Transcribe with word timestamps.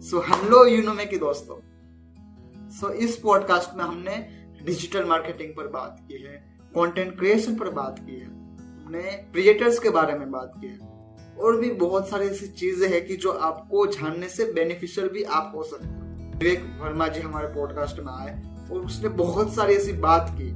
So 0.00 0.20
hello 0.20 0.66
यूनोमे 0.66 1.06
के 1.06 1.16
दोस्तों 1.16 1.56
सो 2.70 2.86
so, 2.86 2.92
इस 2.92 3.16
पॉडकास्ट 3.16 3.76
में 3.76 3.84
हमने 3.84 4.28
डिजिटल 4.64 5.04
मार्केटिंग 5.04 5.50
पर 5.54 5.66
बात 5.66 5.96
की 6.08 6.22
है 6.22 6.58
कंटेंट 6.78 7.18
क्रिएशन 7.18 7.54
पर 7.54 7.70
बात 7.70 7.98
की 7.98 8.20
है 8.20 8.26
हमने 8.26 9.02
क्रिएटर्स 9.02 9.78
के 9.78 9.90
बारे 9.90 10.18
में 10.18 10.30
बात 10.30 10.52
की 10.60 10.66
है। 10.66 10.78
और 11.40 11.56
भी 11.56 11.70
बहुत 11.70 12.08
सारी 12.08 12.26
ऐसी 12.26 12.46
चीज़ें 12.46 12.88
हैं 12.88 13.06
कि 13.06 13.16
जो 13.16 13.30
आपको 13.30 13.86
जानने 13.86 14.28
से 14.28 14.44
बेनिफिशियल 14.52 15.08
भी 15.08 15.22
आप 15.22 15.52
हो 15.56 15.62
सकते 15.62 15.86
हो। 15.86 16.38
विवेक 16.38 16.78
वर्मा 16.82 17.08
जी 17.08 17.20
हमारे 17.20 17.48
पॉडकास्ट 17.48 18.00
में 18.00 18.12
आए 18.12 18.42
और 18.72 18.80
उसने 18.80 19.08
बहुत 19.08 19.54
सारी 19.54 19.74
ऐसी 19.74 19.92
बात 19.92 20.26
की 20.30 20.50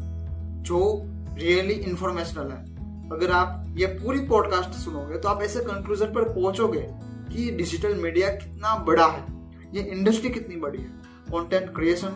जो 0.63 1.03
रियली 1.39 1.75
इंफॉर्मेशनल 1.75 2.51
है। 2.51 2.65
अगर 3.11 3.31
आप 3.31 3.75
ये 3.77 3.87
पूरी 3.87 4.21
पॉडकास्ट 4.21 4.71
सुनोगे 4.71 5.19
तो 5.19 5.29
आप 5.29 5.43
ऐसे 5.43 5.61
कंक्लूजन 5.61 6.07
पर 6.07 6.23
पहुंचोगे 6.23 6.87
कि 7.33 7.51
डिजिटल 7.51 7.95
मीडिया 7.95 8.29
कितना 8.29 8.77
बड़ा 8.77 9.07
है। 9.07 9.34
ये 9.75 9.83
इंडस्ट्री 9.83 10.31
कितनी 10.31 10.57
बड़ी 10.57 10.79
है? 10.79 10.89
कंटेंट 11.29 11.75
क्रिएशन 11.75 12.09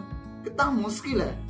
कितना 0.44 0.70
मुश्किल 0.70 1.20
है। 1.22 1.48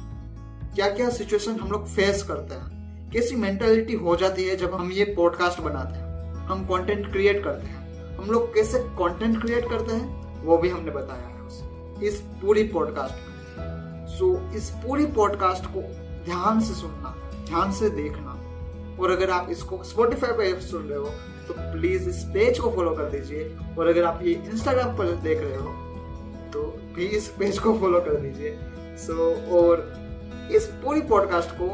क्या 0.75 0.89
क्या 0.91 1.09
सिचुएशन 1.11 1.61
हम 1.61 1.71
लोग 1.71 1.87
फेस 1.87 2.23
करते 2.23 2.55
हैं। 2.55 3.11
कैसी 3.11 3.37
मेंटेलिटी 3.37 3.95
हो 3.95 4.17
जाती 4.17 4.45
है 4.45 4.57
जब 4.57 4.75
हम 4.75 4.93
ये 4.93 5.05
पॉडकास्ट 5.05 5.61
बनाते 5.61 5.99
हैं। 5.99 6.35
हम 6.47 6.65
कंटेंट 6.65 7.13
क्रिएट 7.13 7.45
करते 7.45 7.67
हैं। 7.67 8.17
हम 8.17 8.31
लोग 8.31 8.55
कैसे 8.55 8.79
कंटेंट 8.79 9.41
क्रिएट 9.43 9.69
करते 9.71 9.95
हैं, 9.95 10.43
वो 10.45 10.59
भी 10.59 10.69
हमने 10.69 10.91
बताया 10.91 11.27
है 11.27 12.07
इस 12.07 12.21
पूरी 12.21 12.63
पॉडकास्ट 12.65 13.15
में 13.15 14.07
सो 14.09 14.51
इस 14.57 14.71
पूरी 14.71 15.07
पॉडकास्ट 15.07 15.65
को 15.65 15.81
ध्यान 16.25 16.61
से 16.61 16.75
सुनना, 16.75 17.15
ध्यान 17.45 17.73
से 17.73 17.91
देखना। 17.91 18.31
और 19.01 19.11
अगर 19.11 19.31
आप 19.31 19.51
इसको 19.51 19.83
स्पॉटिफाई 19.85 20.53
पर 20.53 20.61
सुन 20.61 20.83
रहे 20.83 20.99
हो 20.99 21.11
तो 21.49 21.55
प्लीज़ 21.59 22.09
इस 22.09 22.23
पेज 22.25 22.59
को 22.59 22.71
फॉलो 22.71 22.91
कर 22.91 23.05
दीजिए। 23.05 23.57
और 23.79 23.87
अगर 23.87 24.05
आप 24.05 24.23
ये 24.23 24.33
इंस्टाग्राम 24.33 24.97
पर 24.97 25.05
देख 25.05 25.41
रहे 25.41 25.57
हो 25.57 25.88
भी 26.99 27.07
इस 27.07 27.29
पेज 27.29 27.59
को 27.59 27.79
फॉलो 27.79 28.01
कर 28.01 28.21
लीजिए। 28.21 28.59
सो 28.97 29.13
so, 29.13 29.53
और 29.53 29.83
इस 30.53 30.67
पूरी 30.67 31.01
पॉडकास्ट 31.01 31.51
को 31.51 31.67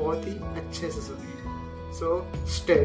बहुत 0.00 0.26
ही 0.26 0.32
अच्छे 0.60 0.90
से 0.90 1.00
सुनिए। 1.00 1.92
सो 1.92 2.26
स्टे 2.46 2.84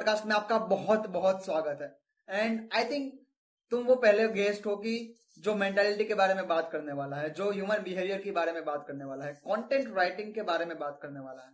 पॉडकास्ट 0.00 0.26
में 0.26 0.34
आपका 0.34 0.58
बहुत 0.68 1.06
बहुत 1.14 1.44
स्वागत 1.44 1.80
है 1.80 2.42
एंड 2.42 2.60
आई 2.74 2.84
थिंक 2.90 3.12
तुम 3.72 3.82
वो 3.86 3.94
पहले 4.04 4.28
गेस्ट 4.28 4.66
हो 4.66 4.76
कि 4.76 4.92
जो 5.38 5.54
मेंटालिटी 5.54 6.04
के 6.04 6.14
बारे 6.20 6.34
में 6.34 6.46
बात 6.48 6.70
करने 6.72 6.92
वाला 7.00 7.16
है 7.16 7.30
जो 7.40 7.50
ह्यूमन 7.50 7.82
बिहेवियर 7.84 8.22
के 8.22 8.30
बारे 8.38 8.52
में 8.52 8.64
बात 8.64 8.86
करने 8.86 9.04
वाला 9.04 9.24
है 9.24 9.32
कंटेंट 9.46 9.94
राइटिंग 9.96 10.32
के 10.34 10.42
बारे 10.50 10.64
में 10.64 10.78
बात 10.78 10.98
करने 11.02 11.20
वाला 11.20 11.42
है 11.42 11.52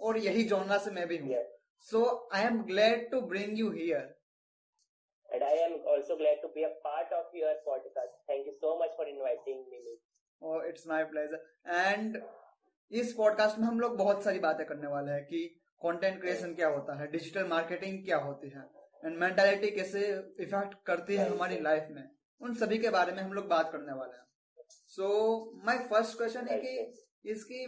और 0.00 0.18
यही 0.18 0.44
जोनरा 0.52 0.78
से 0.78 0.90
मैं 0.90 1.06
भी 1.08 1.18
हूँ 1.18 1.44
so 1.86 2.02
I 2.34 2.44
am 2.46 2.60
glad 2.64 3.10
to 3.10 3.20
bring 3.32 3.58
you 3.58 3.70
here 3.70 4.12
And 5.28 5.44
I 5.44 5.54
am 5.60 5.80
also 5.92 6.16
glad 6.18 6.42
to 6.42 6.54
be 6.54 6.64
a 6.64 6.74
part 6.82 7.14
of 7.16 7.38
your 7.38 7.56
podcast. 7.64 8.18
Thank 8.28 8.48
you 8.48 8.58
so 8.58 8.76
much 8.80 8.92
for 8.98 9.06
inviting 9.12 9.62
me. 9.70 9.80
Oh, 10.42 10.58
it's 10.64 10.84
my 10.90 11.02
pleasure. 11.12 11.40
And 11.78 12.18
इस 12.90 13.12
podcast 13.18 13.58
में 13.58 13.66
हम 13.66 13.80
लोग 13.80 13.96
बहुत 13.98 14.24
सारी 14.24 14.38
बातें 14.40 14.66
करने 14.66 14.88
वाले 14.88 15.12
हैं 15.12 15.24
कि 15.24 15.40
कंटेंट 15.80 16.20
क्रिएशन 16.20 16.54
क्या 16.54 16.68
होता 16.68 16.98
है? 17.00 17.10
डिजिटल 17.10 17.46
मार्केटिंग 17.48 18.04
क्या 18.04 18.16
होती 18.18 18.48
है? 18.50 18.62
एंड 19.04 19.16
मेंटालिटी 19.18 19.70
कैसे 19.70 20.00
इफ़ेक्ट 20.40 20.74
करती 20.86 21.16
है 21.16 21.28
हमारी 21.30 21.60
लाइफ 21.60 21.88
में? 21.90 22.04
उन 22.40 22.54
सभी 22.54 22.78
के 22.78 22.90
बारे 22.90 23.12
में 23.12 23.22
हम 23.22 23.32
लोग 23.32 23.48
बात 23.48 23.70
करने 23.72 23.92
वाले 23.92 24.16
हैं। 24.16 24.24
सो 24.90 25.08
माय 25.66 25.78
फ़र्स्ट 25.90 26.16
क्वेश्चन 26.18 26.48
है 26.48 26.58
कि 26.60 27.30
इसकी 27.32 27.64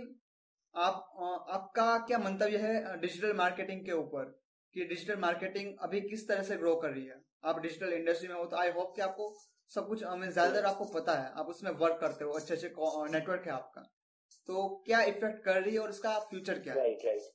आप 0.74 1.46
आपका 1.50 1.96
क्या 2.06 2.18
मंतव्य 2.18 2.58
है 2.58 3.00
डिजिटल 3.00 3.32
मार्केटिंग 3.36 3.84
के 3.86 3.92
ऊपर? 3.94 4.24
कि 4.74 4.84
डिजिटल 4.84 5.16
मार्केटिंग 5.20 5.72
अभी 5.82 6.00
किस 6.00 6.26
तरह 6.28 6.42
से 6.42 6.56
ग्रो 6.56 6.74
कर 6.76 6.90
रही 6.90 7.04
है? 7.04 7.20
आप 7.44 7.60
डिजिटल 7.62 7.92
इंडस्ट्री 7.92 8.28
में 8.28 8.34
हो 8.34 8.44
तो 8.46 8.56
आई 8.56 8.70
होप 8.72 8.92
कि 8.96 9.02
आपको 9.02 9.32
सब 9.72 9.88
कुछ 9.88 10.02
हमें 10.04 10.28
ज़्यादातर 10.30 10.64
आपको 10.64 10.84
पता 10.92 11.12
है। 11.12 11.30
आप 11.34 11.46
उसमें 11.48 11.70
वर्क 11.78 11.98
करते 12.00 12.24
हो 12.24 12.32
अच्छे 12.32 12.54
अच्छे 12.54 12.68
नेटवर्क 13.12 13.46
है 13.46 13.52
आपका। 13.52 13.80
तो 14.48 14.66
क्या 14.86 15.00
इफ़ेक्ट 15.04 15.44
कर 15.44 15.60
रही 15.62 15.74
है 15.74 15.80
और 15.80 15.90
इसका 15.90 16.18
फ्यूचर 16.30 16.58
क्या 16.58 16.74
है? 16.74 16.80
Right, 16.80 17.06
right. 17.06 17.32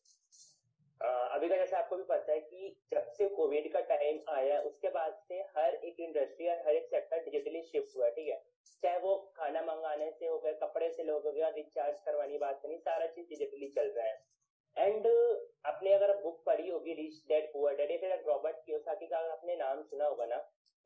अभी 1.41 1.49
का 1.49 1.55
जैसे 1.57 1.75
आपको 1.75 1.95
भी 1.97 2.03
पता 2.03 2.31
है 2.31 2.39
कि 2.39 2.67
जब 2.91 3.05
से 3.09 3.27
कोविड 3.29 3.71
का 3.73 3.79
टाइम 3.85 4.17
आया, 4.29 4.59
उसके 4.61 4.89
बाद 4.89 5.13
से 5.21 5.39
हर 5.53 5.75
एक 5.75 5.99
इंडस्ट्री 5.99 6.49
और 6.49 6.57
हर 6.65 6.73
एक 6.73 6.85
सेक्टर 6.87 7.23
डिजिटली 7.23 7.61
शिफ्ट 7.63 7.95
हुआ 7.95 8.09
ठीक 8.09 8.27
है? 8.27 8.35
चाहे 8.83 8.99
वो 8.99 9.15
खाना 9.37 9.61
मंगाने 9.61 10.09
से 10.11 10.27
हो 10.27 10.37
गया, 10.37 10.51
कपड़े 10.57 10.89
से 10.89 11.03
लोग 11.03 11.23
हो 11.25 11.31
गया 11.31 11.47
रिचार्ज 11.55 11.99
करवानी 12.01 12.37
बात 12.37 12.59
करनी 12.63 12.77
सारा 12.79 13.05
चीज़ 13.07 13.29
डिजिटली 13.29 13.67
चल 13.69 13.87
रहा 13.87 14.05
है। 14.05 14.87
एंड 14.87 15.07
आपने 15.65 15.93
अगर 15.93 16.13
बुक 16.21 16.43
पढ़ी 16.45 16.69
होगी 16.69 16.93
रिच 16.93 17.17
डेड 17.27 17.51
पुअर 17.53 17.75
डेड 17.75 17.91
या 17.91 17.97
फिर 17.97 18.23
रॉबर्ट 18.27 18.57
कियोसाकी 18.65 19.07
का 19.07 19.17
आपने 19.31 19.55
नाम 19.55 19.81
सुना 19.83 20.05
होगा 20.05 20.25
ना 20.25 20.37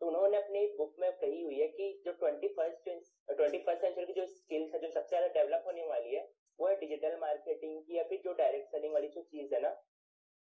तो 0.02 0.08
उन्होंने 0.08 0.38
अपनी 0.38 0.66
बुक 0.78 0.96
में 1.00 1.12
कही 1.18 1.42
हुई 1.42 1.60
है 1.60 1.68
कि 1.70 1.90
जो 2.06 2.12
twenty 2.14 2.48
first 2.54 2.90
twenty 3.32 3.58
first 3.60 3.82
century 3.82 4.06
की 4.06 4.14
जो 4.14 4.26
स्किल्स 4.28 4.74
है 4.74 4.80
जो 4.80 4.90
सबसे 4.90 5.10
ज़्यादा 5.10 5.28
डेवलप 5.34 5.64
होने 5.68 5.86
वाली 5.88 6.16
है 6.16 6.24
वो 6.60 6.68
है 6.68 6.76
डिजिटल 6.80 7.18
मार्केटिंग 7.22 7.82
की 7.82 7.98
या 7.98 8.04
फिर 8.04 8.22
जो 8.24 8.34
डायरेक्ट 8.34 8.72
सेलिंग 8.72 8.94
वाली 8.94 9.08
जो 9.10 9.22
चीज़ 9.24 9.54
है 9.56 9.62
ना 9.62 9.76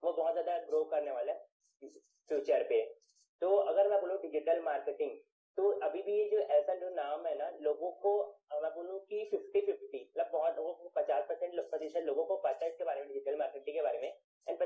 वो 0.03 0.11
बहुत 0.13 0.33
ज़्यादा 0.33 0.57
ग्रो 0.65 0.83
करने 0.83 1.11
वाला 1.11 1.33
है 1.33 1.89
फ्यूचर 2.29 2.63
पे 2.63 2.81
तो 3.41 3.55
अगर 3.71 3.89
मैं 3.89 3.99
बोलूँ 4.01 4.17
डिजिटल 4.21 4.61
मार्केटिंग 4.61 5.11
तो 5.57 5.69
अभी 5.79 6.01
भी 6.01 6.13
ये 6.13 6.25
जो 6.29 6.39
ऐसा 6.55 6.73
जो 6.75 6.89
नाम 6.89 7.25
है 7.27 7.37
ना 7.37 7.49
लोगों 7.61 7.89
को 8.01 8.11
मैं 8.63 8.71
बोलूँ 8.73 8.99
कि 8.99 9.23
फिफ्टी 9.31 9.61
फिफ्टी 9.61 10.01
मतलब 10.01 10.29
बहुत 10.33 10.57
लोगों 10.57 10.73
को 10.73 10.91
पचास 10.95 11.25
परसेंट 11.29 11.59
प्रतिशत 11.69 12.03
लोगों 12.05 12.25
को 12.25 12.35
पता 12.37 12.65
है 12.65 12.71
इसके 12.71 12.83
बारे 12.83 13.01
में 13.01 13.07
डिजिटल 13.07 13.37
मार्केटिंग 13.39 13.75
के 13.75 13.81
बारे 13.81 13.99
में 13.99 14.07
एंड 14.47 14.57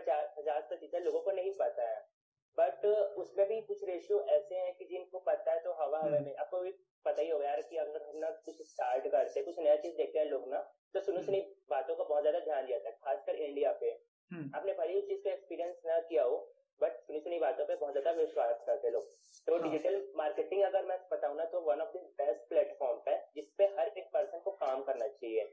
पचास 0.82 1.02
लोगों 1.02 1.20
को 1.20 1.32
नहीं 1.32 1.52
पता 1.52 1.90
है 1.90 2.22
बट 2.58 2.86
उसमें 3.18 3.48
भी 3.48 3.62
कुछ 3.62 3.84
रेशियो 3.84 4.22
ऐसे 4.22 4.56
हैं 4.56 4.76
कि 4.76 4.86
जिनको 4.86 5.20
पता 5.20 5.52
है 5.52 5.60
तो 5.60 5.74
हवा 5.74 6.00
हवा। 6.00 6.20
में 6.20 6.36
आपको 6.36 6.60
भी 6.60 6.72
पता 7.06 7.22
ही 7.22 7.30
होगा 7.30 7.46
यार 7.46 7.62
कि 7.62 7.78
अगर 7.78 8.02
हम 8.02 8.18
ना 8.18 8.30
कुछ 8.30 8.62
स्टार्ट 8.62 9.08
करते 9.08 9.42
कुछ 9.42 9.60
नया 9.60 9.76
चीज़ 9.76 9.98
देखते 9.98 10.20
हैं 10.20 10.26
लोग 10.26 10.50
ना 10.50 10.74
तो 10.94 11.00
सुनो 11.00 11.18
हम्म। 11.18 11.26
सुनी 11.26 11.56
बातों 11.70 11.96
का 11.96 12.04
बहुत 12.04 12.22
ज़्यादा 12.22 12.40
ध्यान 12.40 12.66
दिया 12.66 12.80
था 12.80 12.90
खासकर 12.90 13.36
इंडिया 13.36 13.72
पे 13.72 13.92
हम्म। 14.32 14.52
आपने 14.56 14.74
भले 14.74 14.94
ही 14.94 15.02
चीज़ 15.02 15.24
का 15.24 15.32
एक्सपीरियंस 15.32 15.82
ना 15.86 16.00
किया 16.00 16.24
हो 16.24 16.54
बट 16.82 16.92
सुनी 16.92 17.20
सुनी 17.20 17.40
बातों 17.40 17.66
पे 17.66 17.76
बहुत 17.76 17.92
ज़्यादा 17.92 18.12
विश्वास 18.12 18.64
करते 18.66 18.90
लोग 18.90 19.04
तो 19.48 19.58
डिजिटल 19.58 19.96
हाँ। 19.96 20.14
मार्केटिंग 20.16 20.62
अगर 20.62 20.86
मैं 20.86 20.98
बताऊँ 21.12 21.38
ना 21.38 21.46
तो 21.46 21.62
one 21.62 21.82
of 21.82 21.98
the 21.98 22.02
best 22.02 22.50
platform 22.50 23.02
है 23.08 23.30
जिसपे 23.36 23.64
हर 23.64 23.88
एक 23.88 24.10
पर्सन 24.14 24.40
को 24.40 24.52
काम 24.52 24.84
करना 24.84 25.08
चाहिए 25.08 25.52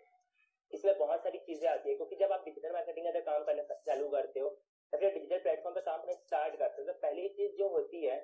इसमें 0.72 0.98
बहुत 0.98 1.22
सारी 1.22 1.38
चीज़ें 1.38 1.68
आती 1.68 1.88
है 1.88 1.94
क्योंकि 1.94 2.16
जब 2.16 2.32
आप 2.32 2.44
डिजिटल 2.44 2.72
मार्केटिंग 2.72 3.06
अगर 3.06 3.20
काम 3.20 3.44
करना 3.44 3.62
चालू 3.62 4.08
करते 4.08 4.40
हो 4.40 4.58
फिर 4.92 5.12
डिजिटल 5.14 5.38
प्लेटफॉर्म 5.38 5.74
पे 5.74 5.80
काम 5.80 6.00
करना 6.00 6.14
स्टार्ट 6.14 6.56
करते 6.56 6.82
हो 6.82 6.92
तो 6.92 6.98
पहली 6.98 7.28
चीज़ 7.30 7.56
जो 7.56 7.68
होती 7.68 8.04
है 8.04 8.18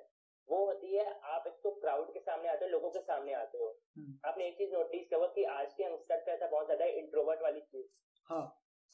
वो 0.49 0.65
होती 0.65 0.95
है 0.95 1.05
आप 1.27 1.47
एक 1.47 1.53
तो 1.63 1.71
क्राउड 1.75 2.11
के 2.13 2.19
सामने 2.19 2.49
आते 2.49 2.65
हो 2.65 2.71
लोगों 2.71 2.89
के 2.89 2.99
सामने 3.01 3.33
आते 3.33 3.57
हो 3.57 3.69
हम्म। 3.97 4.17
आपने 4.25 4.47
एक 4.47 4.57
चीज़ 4.57 4.73
नोटिस 4.73 5.07
किया 5.09 5.27
कि 5.27 5.43
आज 5.53 5.73
के 5.73 5.83
यंगस्टर 5.83 6.21
पे 6.25 6.31
ऐसा 6.31 6.47
बहुत 6.47 6.65
ज़्यादा 6.65 6.85
इंट्रोवर्ट 6.99 7.41
वाली 7.41 7.61
चीज़ 7.63 7.87
हाँ 8.29 8.43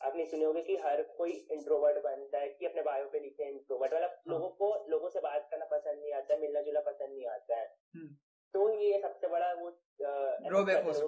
आपने 0.01 0.25
सुने 0.25 0.45
होंगे 0.45 0.61
कि 0.61 0.75
हर 0.77 1.01
कोई 1.17 1.31
इंट्रोवर्ट 1.51 1.97
बनता 2.03 2.39
है 2.39 2.49
कि 2.49 2.65
अपने 2.65 2.81
बायो 2.81 3.09
पे 3.09 3.19
लिखे 3.19 3.49
इंट्रोवर्ट 3.49 3.93
मतलब 3.93 4.09
हाँ। 4.09 4.33
लोगों 4.33 4.49
को 4.51 4.69
लोगों 4.89 5.09
से 5.09 5.19
बात 5.19 5.47
करना 5.51 5.65
पसंद 5.71 5.99
नहीं 5.99 6.13
आता 6.13 6.37
मिलना 6.37 6.61
जुलना 6.61 6.81
पसंद 6.81 7.13
नहीं 7.13 7.27
आता 7.27 7.55
है 7.55 7.67
हम्म। 7.95 8.15
तो 8.53 8.69
ये 8.75 9.01
सबसे 9.01 9.27
बड़ा 9.27 9.51
वो 9.53 9.69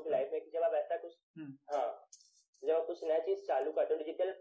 लाइफ 0.09 0.29
में 0.33 0.49
जब 0.53 0.63
आप 0.63 0.73
ऐसा 0.73 0.97
कुछ 0.97 1.17
हम्म। 1.37 1.57
हाँ 1.71 2.09
जब 2.63 2.75
आप 2.75 2.85
कुछ 2.87 3.03
नया 3.03 3.19
चीज़ 3.19 3.45
चालू 3.45 3.71
करते 3.71 3.93
हो 3.93 3.97
डिजिटल 3.99 4.32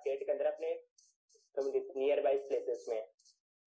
स्टेट 0.00 0.26
के 0.26 0.32
अंदर 0.32 0.46
अपने 0.48 0.74
नियर 1.54 2.20
बाई 2.22 2.36
प्लेसेस 2.40 2.84
में। 2.88 3.02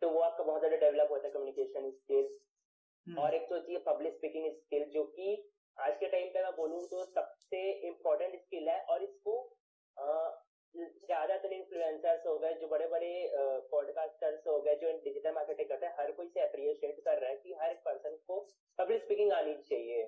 तो 0.01 0.09
वो 0.09 0.19
आपका 0.21 0.43
बहुत 0.43 0.59
ज़्यादा 0.59 0.77
डेवलप 0.79 1.11
होता 1.11 1.27
है 1.27 1.33
कम्युनिकेशन 1.33 1.79
हम्म। 1.79 1.91
स्किल 1.91 3.17
और 3.17 3.35
एक 3.35 3.49
तो 3.49 3.55
होती 3.55 3.73
है 3.73 3.79
पब्लिक 3.85 4.13
स्पीकिंग 4.13 4.51
स्किल 4.53 4.85
जो 4.91 5.03
कि 5.15 5.27
आज 5.77 5.97
के 5.99 6.07
टाइम 6.09 6.27
पे 6.29 6.43
मैं 6.43 6.51
बोलूँ 6.55 6.81
तो 6.87 7.03
सबसे 7.05 7.59
इम्पोर्टेंट 7.87 8.35
स्किल 8.37 8.69
है। 8.69 8.79
और 8.85 9.03
इसको 9.03 9.35
ज़्यादातर 10.73 11.53
इन्फ्लुएंसर्स 11.53 12.25
हो 12.27 12.37
गए 12.39 12.53
जो 12.61 12.67
बड़े 12.67 12.85
बड़े 12.89 13.11
पॉडकास्टर्स 13.71 14.47
हो 14.47 14.59
गए 14.61 14.75
जो 14.77 14.91
डिजिटल 15.03 15.33
मार्केटिंग 15.33 15.69
करते 15.69 15.85
हैं 15.85 15.93
हर 15.99 16.11
कोई 16.11 16.25
इसे 16.25 16.41
अप्रिशिएट 16.41 16.99
कर 17.05 17.19
रहा 17.21 17.29
है 17.29 17.35
कि 17.37 17.53
हर 17.59 17.73
पर्सन 17.85 18.15
को 18.27 18.39
पब्लिक 18.79 19.03
स्पीकिंग 19.03 19.31
आनी 19.33 19.53
चाहिए। 19.69 20.03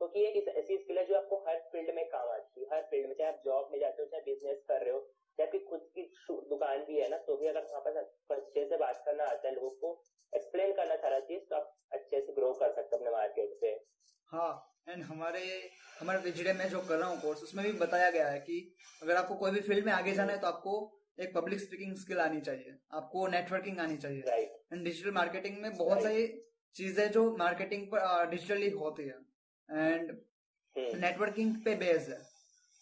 क्योंकि 0.00 0.24
तो 0.24 0.38
एक 0.40 0.56
ऐसी 0.56 0.76
स्किल 0.78 0.98
है 0.98 1.04
जो 1.06 1.16
आपको 1.16 1.36
हर 1.46 1.58
फ़ील्ड 1.72 1.94
में 1.94 2.04
काम 2.08 2.28
आती 2.30 2.60
है 2.60 2.66
हर 2.72 2.82
फ़ील्ड 2.90 3.08
में 3.08 3.14
चाहे 3.14 3.30
आप 3.30 3.40
जॉब 3.44 3.68
में 3.72 3.78
जाते 3.80 4.02
हो 4.02 4.08
चाहे 4.08 4.22
बिज़नेस 4.24 4.62
कर 4.68 4.84
रहे 4.84 4.94
हो। 4.94 5.00
आपकी 5.42 5.58
खुद 5.66 5.88
की 5.94 6.02
दुकान 6.50 6.84
भी 6.84 7.00
है 7.00 7.08
ना 7.10 7.16
तो 7.26 7.36
भी 7.36 7.46
अगर 7.46 7.62
वहाँ 7.62 7.80
पर 7.80 7.96
अच्छे 8.30 8.64
से 8.68 8.76
बात 8.76 9.02
करना 9.06 9.24
आता 9.26 9.48
है 9.48 9.54
लोगों 9.54 9.70
को 9.82 9.92
एक्सप्लेन 10.32 10.72
करना 10.72 10.96
सारा 10.98 11.18
चीज़ 11.28 11.42
तो 11.50 11.56
आप 11.56 11.76
अच्छे 11.92 12.20
से 12.20 12.32
ग्रो 12.32 12.52
कर 12.54 12.72
सकते 12.72 12.96
हो 12.96 12.98
अपने 12.98 13.10
मार्केट 13.10 13.58
पे। 13.60 13.70
हाँ 14.32 14.52
एंड 14.88 15.02
हमारे 15.04 15.42
हमारे 16.00 16.20
पीछड़े 16.20 16.52
में 16.52 16.68
जो 16.70 16.80
कर 16.80 16.96
रहा 16.96 17.08
हूँ 17.08 17.20
कोर्स 17.20 17.42
उसमें 17.42 17.64
भी 17.66 17.72
बताया 17.78 18.10
गया 18.10 18.28
है 18.28 18.38
कि 18.40 18.56
अगर 19.02 19.16
आपको 19.16 19.34
कोई 19.36 19.50
भी 19.50 19.60
फ़ील्ड 19.60 19.84
में 19.86 19.92
आगे 19.92 20.12
जाना 20.14 20.32
है 20.32 20.38
तो 20.40 20.46
आपको 20.46 20.74
एक 21.20 21.34
पब्लिक 21.34 21.60
स्पीकिंग 21.60 21.96
स्किल 21.96 22.20
आनी 22.20 22.40
चाहिए 22.40 22.76
आपको 22.94 23.26
नेटवर्किंग 23.28 23.78
आनी 23.80 23.96
चाहिए। 23.96 24.22
एंड 24.72 24.84
डिजिटल 24.84 25.10
मार्केटिंग 25.12 25.58
में 25.62 25.76
बहुत 25.76 26.02
सारी 26.02 26.26
चीज़ें 26.76 27.10
जो 27.10 27.24
मार्केटिंग 27.36 27.86
पर 27.86 28.30
डिजिटली 28.30 28.68
होती 28.72 29.02
है। 29.04 29.18
एंड 29.68 30.16
नेटवर्किंग 30.96 31.54
पे 31.64 31.74
बेस 31.76 32.08
है। 32.08 32.18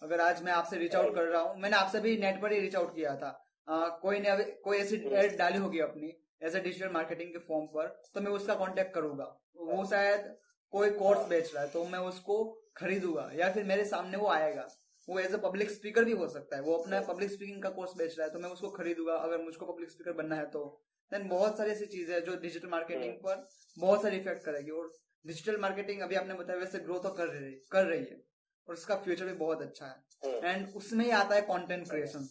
अगर 0.02 0.20
आज 0.20 0.42
मैं 0.42 0.52
आपसे 0.52 0.76
रीच 0.78 0.94
आउट 0.96 1.14
कर 1.14 1.24
रहा 1.24 1.42
हूँ 1.42 1.60
मैंने 1.60 1.76
आपसे 1.76 2.00
भी 2.00 2.16
नेट 2.18 2.40
पर 2.42 2.52
ही 2.52 2.58
रीच 2.60 2.76
आउट 2.76 2.94
किया 2.94 3.14
था। 3.16 3.28
आ, 3.68 3.88
कोई 3.98 4.18
ने 4.20 4.36
कोई 4.64 4.76
ऐसी 4.78 4.96
एड 5.14 5.36
डाली 5.38 5.58
होगी 5.58 5.78
अपनी 5.80 6.12
एज 6.42 6.56
ए 6.56 6.60
डिजिटल 6.60 6.90
मार्केटिंग 6.92 7.32
के 7.32 7.38
फॉर्म 7.46 7.66
पर 7.68 7.86
तो 8.14 8.20
मैं 8.20 8.30
उसका 8.32 8.54
कांटेक्ट 8.56 8.94
करूँगा। 8.94 9.24
वो 9.62 9.84
शायद 9.86 10.34
कोई 10.72 10.90
कोर्स 10.92 11.26
बेच 11.28 11.54
रहा 11.54 11.62
है 11.62 11.70
तो 11.70 11.84
मैं 11.86 11.98
उसको 12.08 12.36
खरीदूँगा 12.76 13.30
या 13.34 13.50
फिर 13.52 13.64
मेरे 13.64 13.84
सामने 13.86 14.16
वो 14.16 14.28
आएगा। 14.30 14.66
वो 15.08 15.18
एज 15.18 15.34
ए 15.34 15.38
पब्लिक 15.42 15.70
स्पीकर 15.70 16.04
भी 16.04 16.12
हो 16.12 16.28
सकता 16.28 16.56
है। 16.56 16.62
वो 16.62 16.76
अपना 16.76 17.00
पब्लिक 17.02 17.30
स्पीकिंग 17.30 17.62
का 17.62 17.70
कोर्स 17.70 17.96
बेच 17.98 18.18
रहा 18.18 18.26
है 18.26 18.32
तो 18.32 18.38
मैं 18.38 18.50
उसको 18.50 18.70
खरीदूँगा। 18.70 19.14
अगर 19.18 19.42
मुझको 19.42 19.66
पब्लिक 19.66 19.90
स्पीकर 19.90 20.12
बनना 20.14 20.36
है 20.36 20.46
तो। 20.50 20.64
देन 21.12 21.28
बहुत 21.28 21.58
सारी 21.58 21.70
ऐसी 21.70 21.86
चीज़ें 21.88 22.14
हैं 22.14 22.22
जो 22.24 22.36
डिजिटल 22.38 22.68
मार्केटिंग. 22.68 23.12
पर 23.16 23.46
बहुत 23.76 24.02
सारी 24.02 24.16
इफ़ेक्ट 24.16 24.44
करेगी 24.44 24.70
और 24.72 24.90
डिजिटल 25.24 25.60
मार्केटिंग 25.60 26.00
अभी 26.02 26.14
आपने 26.14 26.34
बताया 26.34 26.58
वैसे 26.58 26.78
ग्रो 26.80 26.98
तो 26.98 27.10
कर 27.12 27.28
रही 27.28 27.52
कर 27.72 27.86
रही 27.86 28.04
है। 28.04 28.20
और 28.68 28.74
उसका 28.74 28.96
फ्यूचर 28.96 29.24
भी 29.24 29.32
बहुत 29.34 29.62
अच्छा 29.62 29.86
है। 29.86 30.40
And 30.44 30.66
hmm. 30.66 30.76
उसमें 30.76 31.04
ही 31.04 31.10
आता 31.12 31.34
है 31.34 31.40
कंटेंट 31.42 31.88
क्रिएशन 31.90 32.28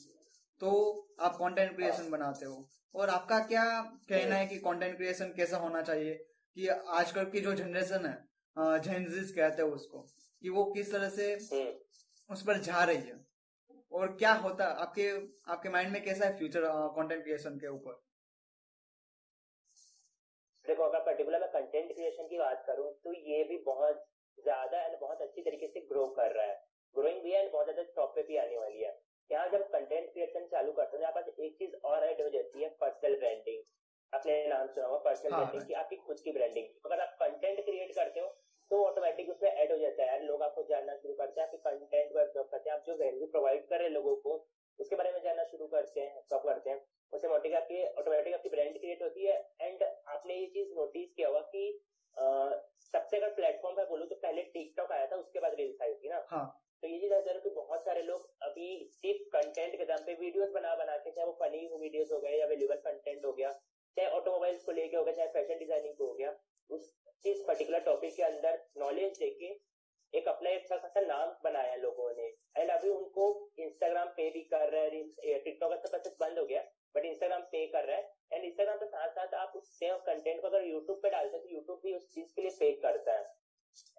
तो 0.62 0.70
आप 1.20 1.36
कंटेंट 1.36 1.76
क्रिएशन 1.76 2.10
बनाते 2.10 2.46
हो। 2.46 2.68
और 2.96 3.10
आपका 3.10 3.40
क्या 3.46 3.64
कहना 4.10 4.36
है 4.36 4.48
कि 4.48 4.58
कंटेंट 4.60 4.96
क्रिएशन 4.98 5.34
कैसा 5.38 5.58
होना 5.58 5.82
चाहिए? 5.82 6.14
कि 6.58 6.68
आजकल 6.68 7.26
की 7.26 7.42
जो 7.42 7.54
जनरेशन 7.54 8.06
है 8.06 8.80
जेंजिस 8.82 9.32
कहते 9.36 9.62
हैं 9.62 9.70
उसको 9.70 10.00
कि 10.42 10.50
वो 10.50 10.64
किस 10.72 10.92
तरह 10.92 11.10
से 11.10 11.34
हम्म। 11.34 12.34
उस 12.34 12.42
पर 12.44 12.58
जा 12.62 12.84
रही 12.84 12.98
है? 12.98 13.20
और 13.92 14.16
क्या 14.18 14.32
होता 14.36 14.66
आपके 14.82 15.10
आपके 15.52 15.70
माइंड 15.70 15.92
में 15.92 16.04
कैसा 16.04 16.26
है 16.26 16.38
फ्यूचर 16.38 16.62
कंटेंट 16.96 17.24
क्रिएशन 17.24 17.58
के 17.58 17.68
ऊपर? 17.68 18.02
देखो 20.66 20.84
अगर 20.84 21.00
पर्टिकुलर 21.00 21.40
मैं 21.40 21.50
कंटेंट 21.50 21.94
क्रिएशन 21.96 22.28
की 22.28 22.38
बात 22.38 22.64
करूँ 22.68 22.92
तो 23.04 23.14
ये 23.14 23.44
भी 23.44 23.58
बहुत 23.66 24.06
ज़्यादा 24.48 24.82
एंड 24.84 24.98
बहुत 25.00 25.22
अच्छी 25.22 25.42
तरीके 25.42 25.68
से 25.68 25.86
ग्रो 25.90 26.06
कर 26.18 26.32
रहा 26.32 26.46
है। 26.46 26.56
ग्रोइंग 26.96 27.22
भी 27.24 27.32
है 27.32 27.42
एंड 27.42 27.52
बहुत 27.52 27.66
ज़्यादा 27.66 27.84
टॉप 27.96 28.16
पे 28.16 28.24
भी 28.24 28.38
आने 28.38 28.58
वाली 28.58 28.82
है। 28.82 28.96
यहाँ 29.30 29.48
जब 29.50 29.68
कंटेंट 29.70 30.12
क्रिएशन 30.12 30.46
चालू 30.52 30.72
करते 30.74 30.98
हैं 30.98 31.12
पास 31.14 31.30
एक 31.40 31.56
चीज़ 31.58 31.76
और 31.86 32.04
ऐड 32.06 32.22
हो 32.22 32.30
जाती 32.32 32.64
है 32.64 32.70
पर्सनल 32.82 33.16
ब्रांडिंग 33.20 33.64
आपने 34.14 34.36
नाम 34.48 34.68
सुना 34.68 34.86
होगा 34.88 35.00
पर्सनल 35.06 35.32
हाँ, 35.32 35.40
ब्रांडिंग 35.42 35.68
की 35.68 35.74
आपकी 35.76 35.96
खुद 36.04 36.20
की 36.20 36.32
ब्रांडिंग 36.32 36.68
अगर 36.86 37.00
आप 37.02 37.16
कंटेंट 37.20 37.64
क्रिएट 37.66 37.96
करते 37.96 38.20
हो 38.20 38.28
तो 38.72 38.84
ऑटोमेटिक 38.84 39.30
उसमें 39.30 39.50
ऐड 39.50 39.72
हो 39.72 39.78
जाता 39.78 40.06
है 40.12 40.24
लोग 40.26 40.44
आपको 40.44 40.64
जानना 40.70 40.96
शुरू 40.98 41.14
करते 41.16 41.42
हैं 41.42 41.48
आपके 41.48 41.58
कंटेंट 41.66 42.14
को 42.14 42.20
एब्जॉर्व 42.20 42.48
करते 42.48 42.70
हैं 42.70 42.78
आप 42.78 42.84
जो 42.88 42.96
वैल्यू 42.98 43.28
प्रोवाइड 43.28 43.68
कर 43.68 43.78
रहे 43.78 43.88
हैं 43.88 43.94
लोगों 43.94 44.16
को 44.24 44.36
उसके 44.80 44.96
बारे 44.96 45.12
में 45.12 45.22
जानना 45.24 45.44
शुरू 45.46 45.68
करते 45.68 46.02
हैं 46.02 46.24
कब 46.34 46.44
करते 46.44 46.70
हैं 46.70 46.80
उससे 47.14 47.28
मोटिक 47.28 47.54
आपकी 47.56 47.84
ऑटोमेटिक 47.96 48.34
आपकी 48.34 48.50
ब्रांड 48.50 48.80
क्रिएट 48.80 49.02
होती 49.02 49.26
है 49.26 49.36
एंड 49.62 49.84
आपने 49.84 50.36
ये 50.36 50.46
चीज़ 50.56 50.74
नोटिस 50.76 51.14
किया 51.14 51.28
होगा 51.28 51.42
कि 51.54 51.64
सबसे 52.94 53.18
अगर 53.18 53.34
प्लेटफॉर्म 53.34 53.76
पे 53.76 53.86
बोलूँ 53.86 54.08
तो 54.08 54.16
पहले 54.18 54.44
टिकटॉक 54.54 54.92
आया 54.92 55.08
था 55.08 55.16
उसके 55.18 55.40
बाद 55.40 55.56
रील्स 55.56 55.82
आई 55.82 55.94
थी 55.96 56.10
ना 56.10 56.26
हाँ. 56.30 56.46
तो 56.84 56.88
ये 56.88 57.00
चीज़ 57.00 57.14
ऐसा 57.14 57.32
है 57.32 57.40
कि 57.40 57.50
बहुत 57.52 57.86
सारे 57.86 58.02
लोग 58.04 58.30
अभी 58.42 58.68
सिर्फ़ 58.94 59.24
कंटेंट 59.30 59.78
के 59.78 59.86
दम 59.86 60.04
पे 60.06 60.14
वीडियोस 60.16 60.52
बना 60.52 60.76
बना 60.76 60.98
के 60.98 61.12
चाहे 61.12 61.28
वो 61.28 61.34
फनी 61.40 61.66
वीडियोस 61.76 62.12
हो 62.12 62.20
गए 62.20 62.38
या 62.40 62.46
वेल्यूबल 62.48 62.82
कंटेंट 62.84 63.26
हो 63.26 63.32
गया 63.32 63.52
चाहे 63.98 64.10
ऑटोमोबाइल्स 64.12 64.64
को 64.64 64.72
लेके 64.72 64.98
हो 64.98 65.04
गया 65.04 65.14
चाहे 65.14 65.28
फ़ैशन 65.30 65.60
डिज़ाइनिंग 65.60 65.96
को 65.96 66.08
हो 66.08 66.14
गया 66.14 66.34
उस 66.70 66.92
इस 67.26 67.44
पर्टिकुलर 67.48 67.80
टॉपिक 67.82 68.16
के 68.16 68.24
अंदर 68.24 68.60
नॉलेज 68.78 69.18
देके 69.20 69.48
एक 70.14 70.28
अपना 70.28 70.50
एक 70.50 70.57
अच्छा 70.68 70.78
खासा 70.80 71.02
नाम 71.02 71.30
बनाया 71.44 71.76
लोगों 71.78 72.10
ने। 72.14 72.24
एंड 72.56 72.70
अभी 72.72 72.90
उनको 72.90 73.26
इंस्टाग्राम 73.60 74.08
पे 74.16 74.30
भी 74.32 74.42
कर 74.46 74.70
रहे 74.70 74.88
हैं 74.88 75.44
टिकटॉक 75.44 75.74
का 75.84 75.98
तो 75.98 76.10
बंद 76.20 76.40
हो 76.40 76.46
गया 76.46 76.62
बट 76.96 77.06
इंस्टाग्राम 77.06 77.42
पे 77.52 77.66
कर 77.68 77.86
रहा 77.86 77.98
है। 77.98 78.12
एंड 78.32 78.46
इंस्टाग्राम 78.46 78.78
के 78.78 78.86
साथ 78.88 79.10
साथ 79.12 79.34
आप 79.36 79.54
उस 79.56 79.70
सेम 79.76 79.96
कंटेंट 80.08 80.42
को 80.42 80.48
अगर 80.48 80.66
यूट्यूब 80.66 81.00
पे 81.04 81.10
डालते 81.10 81.38
हैं 81.38 81.44
तो 81.44 81.50
यूट्यूब 81.52 81.80
भी 81.84 81.94
उस 81.94 82.10
चीज़ 82.10 82.34
के 82.36 82.42
लिए 82.42 82.52
पे 82.60 82.72
करता 82.82 83.14
है। 83.14 83.24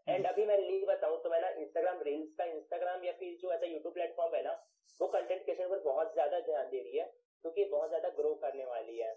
एंड 0.09 0.26
अभी 0.26 0.44
मैं 0.47 0.59
लीग 0.61 0.87
बताऊँ 0.87 1.23
तो 1.23 1.31
मैं 1.31 1.41
ना 1.41 1.49
इंस्टाग्राम 1.59 2.03
रील्स 2.03 2.35
का 2.35 2.44
इंस्टाग्राम 2.53 3.05
या 3.05 3.12
फिर 3.14 3.37
जो 3.43 3.53
ऐसा 3.53 3.67
यूट्यूब 3.67 3.94
प्लेटफॉर्म 3.94 4.35
है 4.35 4.43
ना, 4.44 4.53
वो 5.00 5.09
कंटेंट 5.09 5.44
क्रिएशन 5.44 5.69
पर 5.71 5.82
बहुत 5.82 6.12
ज़्यादा 6.14 6.41
ध्यान 6.43 6.71
दे 6.71 6.82
रही 6.82 6.99
है, 6.99 7.11
क्योंकि 7.44 7.64
बहुत 7.67 7.88
ज़्यादा 7.88 8.09
ग्रो 8.17 8.35
करने 8.44 8.64
वाली 8.67 8.99
है। 8.99 9.17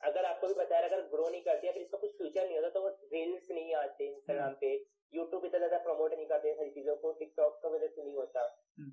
अगर 0.00 0.24
आपको 0.26 0.46
भी 0.46 0.54
बताया 0.56 0.86
अगर 0.86 1.00
ग्रो 1.08 1.28
नहीं 1.28 1.42
करती 1.42 1.66
है, 1.66 1.72
फिर 1.72 1.82
इसका 1.82 1.98
कुछ 1.98 2.16
फ्यूचर 2.18 2.46
नहीं 2.46 2.56
होता 2.56 2.68
तो 2.70 2.82
वो 2.82 2.88
रील्स 3.12 3.50
नहीं 3.50 3.74
आते 3.76 4.06
इंस्टाग्राम 4.06 4.54
पे। 4.60 4.76
यूट्यूब 5.12 5.44
इतना 5.44 5.58
ज़्यादा 5.58 5.78
प्रमोट 5.84 6.14
नहीं 6.14 6.26
करते 6.26 6.54
सारी 6.54 6.70
चीज़ों 6.70 6.96
को 6.96 7.12
टिकटॉक 7.18 7.60
की 7.62 7.68
वजह 7.68 7.88
से 7.88 8.02
नहीं 8.02 8.16
होता। 8.16 8.42
हम्म। 8.78 8.90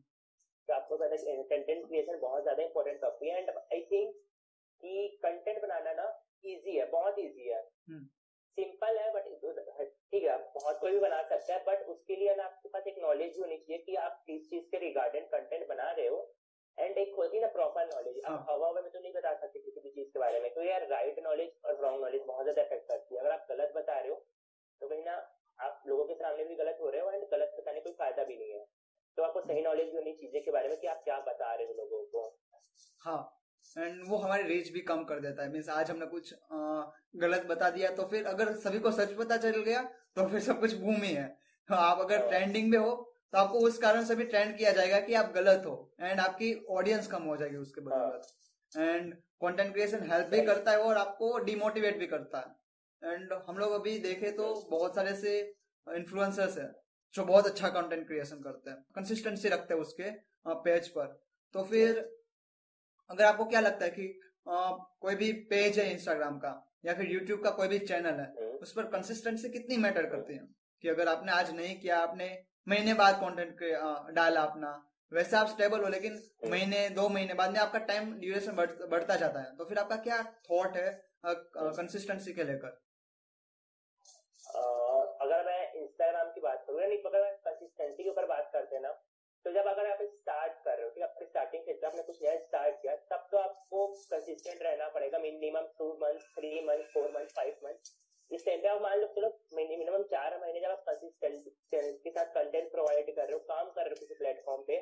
तो 0.70 0.74
आपको 0.74 0.98
पता 0.98 1.16
कंटेंट 1.46 1.88
क्रिएशन 1.88 2.20
बहुत 2.20 2.44
ज़्यादा 2.44 2.64
इंपॉर्टेंट 2.64 3.02
टॉपिक 3.02 3.30
है। 3.30 3.40
एंड 3.40 3.50
आई 3.50 3.82
थिंक 3.92 4.14
कि 4.84 5.08
कंटेंट 5.24 5.62
बनाना 5.62 5.94
ना 5.94 6.06
इजी 6.46 6.78
है 6.78 6.86
बहुत 6.92 7.20
इजी 7.20 7.50
है। 7.50 7.62
Simple 8.58 8.88
hmm. 8.88 9.00
है 9.00 9.12
बट 9.14 9.26
ठीक 10.12 10.24
है 10.24 10.38
बहुत 10.54 10.80
कोई 10.82 10.92
भी 10.92 11.00
बना 11.00 11.22
सकता 11.24 11.54
है 11.54 11.64
बट 11.66 11.88
उसके 11.90 12.16
लिए 12.16 12.36
ना 12.36 12.44
आपके 12.44 12.70
पास 12.70 12.88
एक 12.88 12.98
नॉलेज 13.02 13.36
भी 13.36 13.42
होनी 13.42 13.58
चाहिए 13.58 13.84
कि 13.84 13.96
आप 14.02 14.24
किस 14.28 14.50
चीज़ 14.50 14.66
के 14.72 14.80
रिगार्डिंग 14.80 15.26
कंटेंट 15.30 15.68
बना 15.70 15.92
रहे 15.92 16.08
हो। 16.08 16.20
एंड 16.78 16.98
एक 16.98 17.14
होती 17.18 17.40
ना 17.40 17.48
प्रॉपर 17.50 17.86
नॉलेज 17.88 18.20
आप 18.22 18.32
हाँ। 18.32 18.46
हवा 18.50 18.72
में 18.74 18.84
तो 18.84 19.00
नहीं 19.00 19.12
बता 19.14 19.34
सकते 19.36 19.60
किसी 19.60 19.80
भी 19.80 19.90
चीज़ 19.92 20.08
के 20.08 20.20
बारे 20.20 20.40
में। 20.40 20.54
तो 20.54 20.64
यार 20.64 20.88
राइट 20.88 21.20
नॉलेज 21.24 21.52
और 21.66 21.82
रॉन्ग 21.82 22.02
नॉलेज 22.02 22.22
बहुत 22.28 22.44
ज़्यादा 22.44 22.62
इफ़ेक्ट 22.62 22.88
करती 22.88 23.16
है। 23.16 23.22
अगर 23.22 23.32
आप 23.32 23.46
गलत 23.50 23.74
बता 23.76 24.00
रहे 24.00 24.10
हो 24.10 24.16
तो 24.82 24.88
कहीं 24.88 25.04
ना 25.04 25.16
आप 25.60 25.84
लोगों 25.88 26.06
के 26.06 26.14
सामने 26.16 26.44
भी 26.44 26.56
गलत 26.56 26.78
हो 26.82 26.90
रहे 26.90 27.02
हो 27.02 27.12
एंड 27.12 27.24
गलत 27.32 27.56
बताने 27.60 27.80
कोई 27.82 27.94
फ़ायदा 27.94 28.24
भी 28.24 28.38
नहीं 28.38 28.52
है। 28.52 28.66
तो 29.18 29.24
आपको 29.24 29.42
सही 29.42 29.62
नॉलेज 29.62 29.90
भी 29.90 29.98
होनी 29.98 30.14
चीज़ें 30.14 30.44
के 30.44 30.52
बारे 30.52 30.70
में 30.70 30.78
कि 30.80 30.88
आप 30.88 31.02
क्या 31.04 31.20
बता 31.28 31.54
रहे 31.54 31.66
हो 31.66 31.74
लोगों 31.74 32.04
को। 32.06 32.28
हाँ 33.02 33.22
एंड 33.78 34.02
वो 34.08 34.18
हमारी 34.18 34.44
रेंज 34.46 34.70
भी 34.72 34.82
कम 34.84 35.04
कर 35.04 35.20
देता 35.20 35.44
है। 35.44 35.52
मीन्स 35.52 35.70
आज 35.70 35.92
हमने 35.92 36.06
कुछ 36.08 36.34
आ, 36.34 36.84
गलत 37.18 37.46
बता 37.50 37.70
दिया 37.70 37.92
तो 37.96 38.04
फिर 38.08 38.26
अगर 38.28 38.54
सभी 38.58 38.80
को 38.80 38.92
सच 38.92 39.14
पता 39.20 39.38
चल 39.40 39.62
गया 39.62 39.82
तो 40.16 40.28
फिर 40.30 40.40
सब 40.42 40.60
कुछ 40.60 40.76
भूमि 40.80 41.08
है 41.10 41.28
आप 41.70 42.00
अगर 42.00 42.28
ट्रेंडिंग 42.28 42.64
हाँ। 42.66 42.72
में 42.72 42.88
हो 42.88 42.96
तो 43.32 43.38
आपको 43.38 43.60
उस 43.68 43.78
कारण 43.78 44.04
से 44.06 44.16
भी 44.16 44.26
ट्रेंड 44.26 44.58
किया 44.58 44.72
जाएगा 44.72 45.00
कि 45.00 45.14
आप 45.14 45.32
गलत 45.36 45.66
हो 45.66 45.76
एंड 46.02 46.20
आपकी 46.20 46.54
ऑडियंस 46.72 47.08
कम 47.08 47.24
हो 47.24 47.38
जाएगी 47.38 47.58
उसके 47.58 47.82
बदौलत 47.82 48.28
एंड 48.72 49.14
कंटेंट 49.42 49.74
क्रिएशन 49.74 50.12
हेल्प 50.12 50.28
भी 50.28 50.42
करता 50.46 50.72
है 50.72 50.78
और 50.80 50.98
आपको 50.98 51.38
डिमोटिवेट 51.46 51.98
भी 52.00 52.08
करता 52.08 52.40
है। 52.40 52.54
एंड 53.06 53.34
हम 53.48 53.58
लोग 53.58 53.72
अभी 53.72 53.98
देखे 54.00 54.32
तो 54.32 54.54
बहुत 54.70 54.96
सारे 54.96 55.16
से 55.16 55.38
इन्फ्लुएंसर्स 55.88 56.58
है 56.58 56.72
जो 57.14 57.24
बहुत 57.26 57.48
अच्छा 57.48 57.70
कंटेंट 57.70 58.06
क्रिएशन 58.08 58.42
करते 58.42 58.70
हैं 58.70 58.78
कंसिस्टेंसी 58.96 59.50
रखते 59.50 59.74
हैं 59.74 59.82
उसके 59.82 60.10
पेज 60.64 60.88
पर। 60.90 61.08
तो 61.56 61.64
फिर 61.64 62.00
अगर 63.10 63.24
आपको 63.26 63.46
क्या 63.46 63.60
लगता 63.60 63.86
है 63.86 63.92
कि 63.92 64.08
आ, 64.48 64.72
कोई 65.02 65.16
भी 65.16 65.32
पेज 65.52 65.80
है 65.80 65.92
इंस्टाग्राम 65.92 66.38
का 66.40 66.52
या 66.86 66.94
फिर 66.94 67.12
यूट्यूब 67.12 67.44
का 67.44 67.50
कोई 67.60 67.68
भी 67.68 67.80
चैनल 67.82 68.20
है 68.20 68.26
हम्म। 68.32 68.58
उस 68.66 68.74
पर 68.74 68.86
कंसिस्टेंसी 68.90 69.50
कितनी 69.50 69.78
मैटर 69.78 70.06
करती 70.10 70.34
है? 70.34 70.48
कि 70.84 70.90
अगर 70.90 71.08
आपने 71.08 71.32
आज 71.32 71.52
नहीं 71.56 71.80
किया 71.80 71.98
आपने 72.00 72.28
महीने 72.68 72.94
बाद 72.94 73.16
कंटेंट 73.22 73.64
डाला 74.16 74.42
अपना 74.44 74.74
वैसे 75.12 75.38
आप 75.38 75.48
स्टेबल 75.48 75.84
हो 75.84 75.90
लेकिन 75.90 76.22
महीने 76.52 76.88
दो 76.92 77.08
महीने 77.10 77.34
बाद 77.34 77.52
में 77.52 77.60
आपका 77.60 77.80
टाइम 77.92 78.14
ड्यूरेशन 78.20 78.56
बढ़ता 78.90 79.16
जाता 79.16 79.40
है। 79.40 79.56
तो 79.58 79.66
फिर 79.66 79.80
आपका 79.80 79.96
क्या 80.08 80.22
थॉट 80.50 80.78
है 80.78 80.90
कंसिस्टेंसी 81.26 82.34
के 82.34 82.44
लेकर 82.44 82.82
अगर 85.22 85.46
मैं 85.46 85.60
इंस्टाग्राम 85.74 86.32
की 86.32 86.42
बात 86.42 86.64
करूँ 86.68 86.80
नहीं 86.80 86.98
अगर 87.02 87.30
कंसिस्टेंसी 87.46 88.04
के 88.04 88.10
ऊपर 88.10 88.26
बात 88.28 88.50
करते 88.54 88.76
हैं 88.76 88.82
ना 88.84 88.92
तो 89.46 89.52
जब 89.52 89.68
अगर 89.68 89.90
आप 89.92 90.00
स्टार्ट 90.04 90.54
कर 90.66 90.78
रहे 90.78 90.84
हो 90.84 90.90
ठीक 90.92 91.04
है 91.04 91.26
स्टार्टिंग 91.26 91.64
क्षेत्र 91.64 91.88
आपने 91.88 92.04
कुछ 92.04 92.22
नया 92.22 92.36
स्टार्ट 92.38 92.76
किया 92.82 92.96
तब 93.12 93.28
तो 93.32 93.38
आपको 93.38 93.86
कंसिस्टेंट 94.12 94.62
रहना 94.64 94.88
पड़ेगा 94.96 95.20
minimum 95.20 95.68
two 95.80 95.90
month 96.02 96.26
three 96.32 96.50
month 96.68 96.88
four 96.94 97.12
month 97.12 97.36
five 97.36 97.60
month 97.66 97.92
इस 98.32 98.46
टाइम 98.46 98.62
पे 98.62 98.68
आप 98.68 98.82
मान 98.82 98.98
लो 99.00 99.08
चलो 99.16 99.30
मिनिमम 99.54 100.04
चार 100.12 100.38
महीने 100.42 100.62
जब 100.62 100.70
आप 100.70 100.84
कंसिस्टेंट 100.88 102.00
के 102.04 102.10
साथ 102.10 102.34
कंटेंट 102.38 102.72
प्रोवाइड 102.72 103.16
कर 103.16 103.22
रहे 103.24 103.34
हो 103.34 103.40
काम 103.50 103.70
कर 103.70 103.82
रहे 103.82 103.90
हो 103.90 104.00
किसी 104.00 104.16
प्लेटफॉर्म 104.16 104.64
पे 104.68 104.80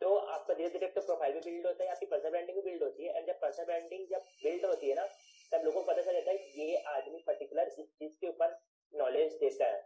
तो 0.00 0.14
आपका 0.16 0.54
धीरे 0.54 0.68
धीरे 0.70 0.86
तो 0.88 1.00
प्रोफ़ाइल 1.02 1.34
भी 1.34 1.50
बिल्ड 1.50 1.66
होता 1.66 1.84
है 1.84 1.90
आपकी 1.90 2.06
पर्सनल 2.06 2.30
ब्रांडिंग 2.30 2.56
भी 2.56 2.62
बिल्ड 2.70 2.82
होती 2.82 3.06
है 3.06 3.16
एंड 3.16 3.26
जब 3.26 3.40
पर्सनल 3.40 3.66
ब्रांडिंग 3.66 4.06
जब 4.10 4.32
बिल्ड 4.44 4.66
होती 4.66 4.88
है 4.88 4.94
ना 4.94 5.06
तब 5.52 5.64
लोगों 5.64 5.82
को 5.82 5.92
पता 5.92 6.02
चल 6.02 6.12
जाता 6.12 6.30
है 6.30 6.64
ये 6.64 6.82
आदमी 6.94 7.22
पर्टिकुलर 7.26 7.74
इस 7.78 7.86
चीज़ 7.98 8.16
के 8.20 8.28
ऊपर 8.28 8.58
नॉलेज 8.92 9.34
देता 9.40 9.66
है 9.66 9.84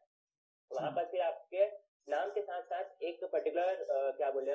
वहाँ 0.71 0.91
पर 0.93 1.05
फिर 1.07 1.21
आपके 1.23 1.67
नाम 2.09 2.31
के 2.31 2.41
साथ 2.43 2.63
साथ 2.63 3.03
एक 3.03 3.25
पर्टिकुलर 3.33 3.87
क्या 4.17 4.31
बोले 4.31 4.53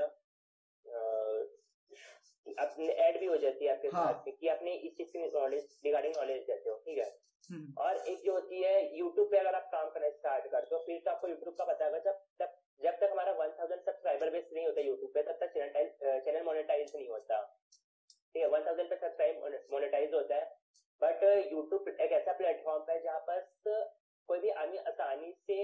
अपनी 2.58 2.88
एड 3.06 3.20
भी 3.20 3.26
हो 3.26 3.38
जाती 3.38 3.66
है 3.66 3.72
आपके 3.72 3.88
हाँ. 3.88 4.06
साथ 4.06 4.32
कि 4.40 4.48
आपने 4.48 4.74
इस 4.74 4.96
चीज़ 4.98 5.12
की 5.12 5.20
नॉलेज 5.20 5.80
रिगार्डिंग 5.86 6.14
नॉलेज 6.18 6.44
देते 6.44 6.70
हो 7.02 7.12
हम्म। 7.50 7.74
और 7.84 7.98
एक 8.08 8.24
जो 8.26 8.34
होती 8.34 8.62
है 8.64 8.74
यूट्यूब 8.98 9.32
पे 9.32 9.38
अगर 9.38 9.56
आप 9.56 9.70
काम 9.72 9.90
करना 9.90 10.10
स्टार्ट 10.12 10.48
करते 10.48 10.76
हो 10.76 10.82
फिर 10.86 11.02
तो 11.06 11.12
आपको 11.12 11.28
यूट्यूब 11.28 11.56
का 11.56 11.66
पता 11.66 11.86
है 11.86 12.02
जब 12.02 12.48
जब 12.82 13.00
तक 13.00 13.10
हमारा 13.12 13.32
वन 13.34 13.54
थाउज़ेंड 13.60 13.82
सब्सक्राइबर 13.82 14.30
बेस 14.30 14.50
नहीं 14.54 14.66
होता 14.66 14.82
यूट्यूब 14.82 15.12
पे 15.14 15.24
तब 15.24 15.38
तक 15.40 15.54
चैनल 15.54 16.20
चैनल 16.22 16.44
मोनेटाइज 16.44 16.92
नहीं 16.96 17.08
होता 17.10 17.42
ठीक 17.70 18.42
है 18.44 18.50
वन 18.50 18.66
थाउज़ेंड 18.66 18.90
पे 18.90 18.96
सब्सक्राइब 18.98 19.62
मोनेटाइज 19.72 20.14
होता 20.14 20.36
है 20.36 20.58
बट 21.02 21.24
यूट्यूब 21.52 21.88
एक 21.90 22.12
ऐसा 22.14 22.34
प्लेटफॉर्म 22.34 22.92
है 22.92 23.00
जहाँ 23.04 23.20
पर 23.28 23.48
कोई 24.30 24.40
भी 24.40 24.50
आदमी 24.62 24.78
आसानी 24.88 25.32
से 25.44 25.56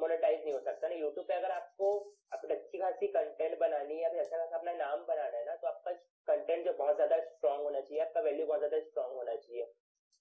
मोनेटाइज 0.00 0.40
नहीं 0.40 0.52
हो 0.52 0.60
सकता 0.60 0.88
ना 0.88 0.94
यूट्यूब 0.96 1.26
पे 1.26 1.34
अगर 1.34 1.50
आपको 1.52 1.88
अपनी 2.32 2.54
अच्छी 2.54 2.78
खासी 2.78 3.06
कंटेंट 3.14 3.58
बनानी 3.58 3.94
है 3.94 4.02
या 4.02 4.08
फिर 4.10 4.20
अच्छा 4.20 4.36
खासा 4.36 4.56
अपना 4.56 4.72
नाम 4.74 5.02
बनाना 5.06 5.38
है 5.38 5.44
ना 5.46 5.56
तो 5.56 5.68
आपका 5.68 5.92
कंटेंट 6.28 6.64
जो 6.64 6.72
बहुत 6.74 6.96
ज़्यादा 6.96 7.18
स्ट्रांग 7.24 7.62
होना 7.62 7.80
चाहिए 7.80 8.02
आपका 8.02 8.20
वैल्यू 8.20 8.46
बहुत 8.46 8.60
ज़्यादा 8.60 8.80
स्ट्रांग 8.82 9.12
होना 9.14 9.34
चाहिए 9.36 9.66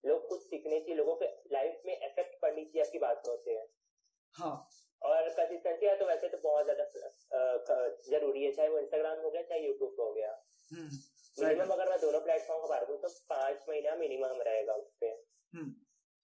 लोग 0.03 0.27
कुछ 0.29 0.41
सीखने 0.45 0.79
चाहिए 0.79 0.95
लोगों 0.95 1.15
के 1.15 1.29
लाइफ 1.51 1.85
में 1.85 1.93
इफ़ेक्ट 1.95 2.41
पड़नी 2.41 2.65
चाहिए 2.65 2.83
आपकी 2.83 2.99
बातों 2.99 3.37
से 3.39 3.59
हाँ 4.35 4.55
और 5.01 5.29
कंसिस्टेंसी 5.31 5.85
है 5.85 5.95
तो 5.97 6.05
वैसे 6.05 6.27
तो 6.29 6.37
बहुत 6.39 6.65
ज़्यादा 6.65 7.93
ज़रूरी 8.09 8.43
है 8.43 8.51
चाहे 8.51 8.69
वो 8.69 8.79
इंस्टाग्राम 8.79 9.19
हो 9.19 9.31
गया 9.31 9.41
चाहे 9.43 9.61
यूट्यूब 9.61 9.99
हो 9.99 10.11
गया 10.13 10.31
मिनिमम 10.75 11.61
हम्म, 11.61 11.71
अगर 11.73 11.89
मैं 11.89 11.99
दोनों 12.01 12.19
प्लेटफॉर्म 12.21 12.61
का 12.61 12.67
बात 12.67 12.87
करूँ 12.87 12.97
तो 13.01 13.07
पाँच 13.29 13.65
महीना 13.69 13.95
मिनिमम 13.95 14.41
रहेगा 14.41 14.73
उस 14.73 14.91
पर 15.03 15.07
एंड 15.07 15.63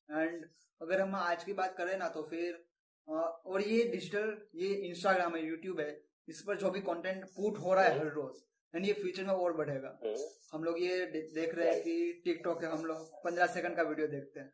हम्म, 0.09 0.43
अगर 0.81 1.01
हम 1.01 1.15
आज 1.15 1.43
की 1.43 1.53
बात 1.53 1.75
करें 1.77 1.97
ना 1.97 2.07
तो 2.09 2.23
फिर 2.29 2.63
और 3.07 3.61
ये 3.61 3.83
डिजिटल 3.87 4.37
ये 4.55 4.73
इंस्टाग्राम 4.89 5.35
है 5.35 5.45
यूट्यूब 5.45 5.79
है 5.79 5.89
इस 6.27 6.41
पर 6.47 6.57
जो 6.57 6.69
भी 6.69 6.79
कंटेंट 6.81 7.23
पुट 7.35 7.57
हो 7.57 7.73
रहा 7.73 7.83
है 7.83 7.97
हर 7.99 8.11
रोज 8.13 8.41
एंड 8.73 8.85
ये 8.85 8.93
फ्यूचर 8.93 9.23
में 9.23 9.33
और 9.33 9.53
बढ़ेगा। 9.53 9.89
हम्म। 10.03 10.15
हम 10.53 10.63
लोग 10.63 10.79
ये 10.81 11.05
देख 11.05 11.55
रहे 11.55 11.71
हैं 11.71 11.81
कि 11.83 12.21
टिकटॉक 12.25 12.63
है 12.63 12.69
हम 12.71 12.85
लोग 12.85 13.23
पंद्रह 13.23 13.47
सेकंड 13.53 13.75
का 13.75 13.83
वीडियो 13.83 14.07
देखते 14.07 14.39
हैं। 14.39 14.53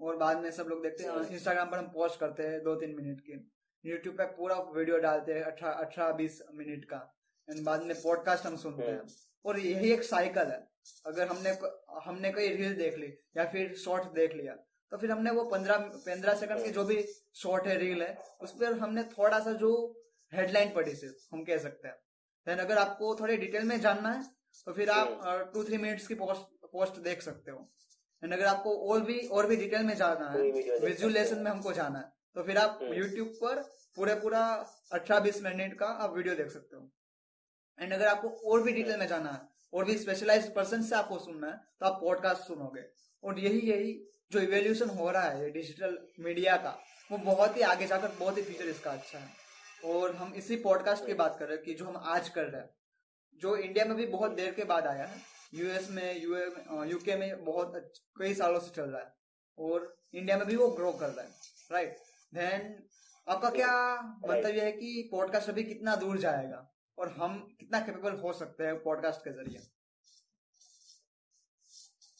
और 0.00 0.16
बाद 0.16 0.38
में 0.42 0.50
सब 0.50 0.66
लोग 0.68 0.82
देखते 0.82 1.04
हैं 1.04 1.28
इंस्टाग्राम 1.30 1.70
पर 1.70 1.78
हम 1.78 1.86
पोस्ट 1.86 2.20
करते 2.20 2.42
हैं 2.42 2.62
दो 2.62 2.74
तीन 2.74 2.94
मिनट 2.96 3.20
की। 3.20 3.32
यूट्यूब 3.84 4.14
पे 4.16 4.24
पूरा 4.36 4.56
वीडियो 4.76 4.98
डालते 4.98 5.32
हैं 5.32 5.42
अठारह 5.42 5.84
अठारह 5.84 6.12
बीस 6.12 6.40
मिनट 6.54 6.84
का। 6.84 7.00
एंड 7.48 7.64
बाद 7.64 7.82
में 7.82 7.94
पॉडकास्ट 8.02 8.46
हम 8.46 8.56
सुनते 8.56 8.82
हैं। 8.82 9.02
और 9.44 9.58
यही 9.60 9.92
एक 9.92 10.02
साइकिल 10.04 10.50
है। 10.50 10.66
अगर 11.06 11.28
हमने 11.28 11.50
हमने 12.04 12.30
कोई 12.32 12.48
रील 12.50 12.74
देख 12.76 12.98
ली 12.98 13.06
या 13.36 13.44
फिर 13.46 13.74
शॉर्ट 13.76 14.04
देख 14.14 14.34
लिया 14.34 14.54
तो 14.92 14.96
फिर 14.98 15.10
हमने 15.10 15.30
वो 15.30 15.44
पंद्रह 15.46 15.76
पंद्रह 16.06 16.34
सेकंड 16.36 16.64
की 16.64 16.70
जो 16.72 16.84
भी 16.84 17.02
शॉर्ट 17.36 17.66
है 17.66 17.76
रील 17.78 18.02
है 18.02 18.16
उस 18.42 18.52
पर 18.60 18.78
हमने 18.78 19.02
थोड़ा 19.10 19.38
सा 19.40 19.52
जो 19.60 19.72
हेडलाइन 20.32 20.72
पढ़ी 20.74 20.94
सिर्फ़ 20.94 21.34
हम 21.34 21.42
कह 21.44 21.58
सकते 21.58 21.88
हैं। 21.88 21.94
देन 22.46 22.58
अगर 22.58 22.78
आपको 22.78 23.14
थोड़े 23.16 23.36
डिटेल 23.36 23.64
में 23.64 23.80
जानना 23.80 24.12
है 24.12 24.22
तो 24.66 24.72
फिर 24.72 24.90
आप 24.90 25.50
टू 25.54 25.64
थ्री 25.64 25.78
मिनट्स 25.78 26.06
की 26.06 26.14
पोस्ट 26.16 26.68
पोस्ट 26.72 26.98
देख 27.02 27.22
सकते 27.22 27.50
हो। 27.50 27.68
एंड 28.22 28.32
अगर 28.32 28.44
आपको 28.46 28.76
और 28.86 29.00
भी 29.02 29.18
और 29.28 29.46
भी 29.46 29.56
डिटेल 29.56 29.84
में 29.84 29.94
जाना 29.96 30.30
है 30.30 30.50
विजुअलेशन 30.80 31.38
में 31.38 31.50
हमको 31.50 31.72
जाना 31.72 31.98
है 31.98 32.12
तो 32.36 32.42
फिर 32.44 32.58
आप 32.58 32.78
यूट्यूब 32.82 33.26
हम्म। 33.26 33.36
पर 33.36 33.62
पूरे 33.96 34.14
पूरा 34.16 34.42
अठारह 34.92 35.20
बीस 35.20 35.42
मिनट 35.42 35.78
का 35.78 35.86
आप 35.86 36.14
वीडियो 36.16 36.34
देख 36.34 36.50
सकते 36.50 36.76
हो। 36.76 36.90
एंड 37.80 37.92
अगर 37.92 38.06
आपको 38.06 38.28
और 38.28 38.62
भी 38.62 38.72
डिटेल 38.72 38.96
में 38.96 39.06
जाना 39.06 39.30
है 39.30 39.40
और 39.74 39.84
भी 39.84 39.98
स्पेशलाइज 39.98 40.54
पर्सन 40.54 40.82
से 40.82 40.94
आपको 40.96 41.18
सुनना 41.18 41.46
है 41.46 41.60
तो 41.80 41.86
आप 41.86 42.00
पॉडकास्ट 42.00 42.42
सुनोगे। 42.42 42.84
और 43.24 43.38
यही 43.38 43.60
यही 43.60 44.06
जो 44.32 44.40
इवेल्यूशन 44.40 44.88
हो 44.88 45.10
रहा 45.10 45.30
है 45.30 45.50
डिजिटल 45.50 45.98
मीडिया 46.20 46.56
का 46.56 46.78
वो 47.12 47.18
बहुत 47.18 47.56
ही 47.56 47.62
आगे 47.62 47.86
जाकर 47.86 48.08
बहुत 48.08 48.38
ही 48.38 48.42
फीचर 48.42 48.64
इसका 48.64 48.90
अच्छा 48.90 49.18
है। 49.18 49.28
और 49.84 50.16
हम 50.16 50.34
इसी 50.34 50.56
पॉडकास्ट 50.56 51.06
की 51.06 51.14
बात 51.14 51.36
कर 51.38 51.46
रहे 51.46 51.56
हैं 51.56 51.64
कि 51.64 51.74
जो 51.74 51.84
हम 51.84 51.96
आज 51.96 52.28
कर 52.28 52.44
रहे 52.44 52.60
हैं 52.60 52.70
जो 53.34 53.56
इंडिया 53.56 53.84
में 53.84 53.96
भी 53.96 54.06
बहुत 54.06 54.30
देर 54.30 54.54
के 54.54 54.64
बाद 54.64 54.86
आया 54.86 55.04
है 55.04 55.20
यूएस 55.54 55.90
में 55.90 56.22
यूए 56.22 56.44
यूके 56.90 57.16
में 57.16 57.44
बहुत 57.44 57.92
कई 58.18 58.34
सालों 58.34 58.60
से 58.60 58.70
चल 58.70 58.82
रहा 58.82 59.02
है 59.02 59.14
और 59.58 59.96
इंडिया 60.14 60.38
में 60.38 60.46
भी 60.46 60.56
वो 60.56 60.68
ग्रो 60.68 60.92
कर 60.92 61.08
रहा 61.08 61.24
है 61.24 61.30
राइट 61.72 61.96
देन 62.34 62.82
आपका 63.28 63.50
क्या 63.50 64.00
मंतव्य 64.28 64.60
है 64.60 64.72
कि 64.72 65.08
पॉडकास्ट 65.12 65.48
अभी 65.48 65.64
कितना 65.64 65.96
दूर 65.96 66.18
जाएगा? 66.18 66.79
और 67.00 67.08
हम 67.18 67.36
कितना 67.60 67.78
कैपेबल 67.80 68.16
हो 68.22 68.32
सकते 68.38 68.64
हैं 68.64 68.82
पॉडकास्ट 68.82 69.20
के 69.20 69.30
ज़रिए। 69.32 69.60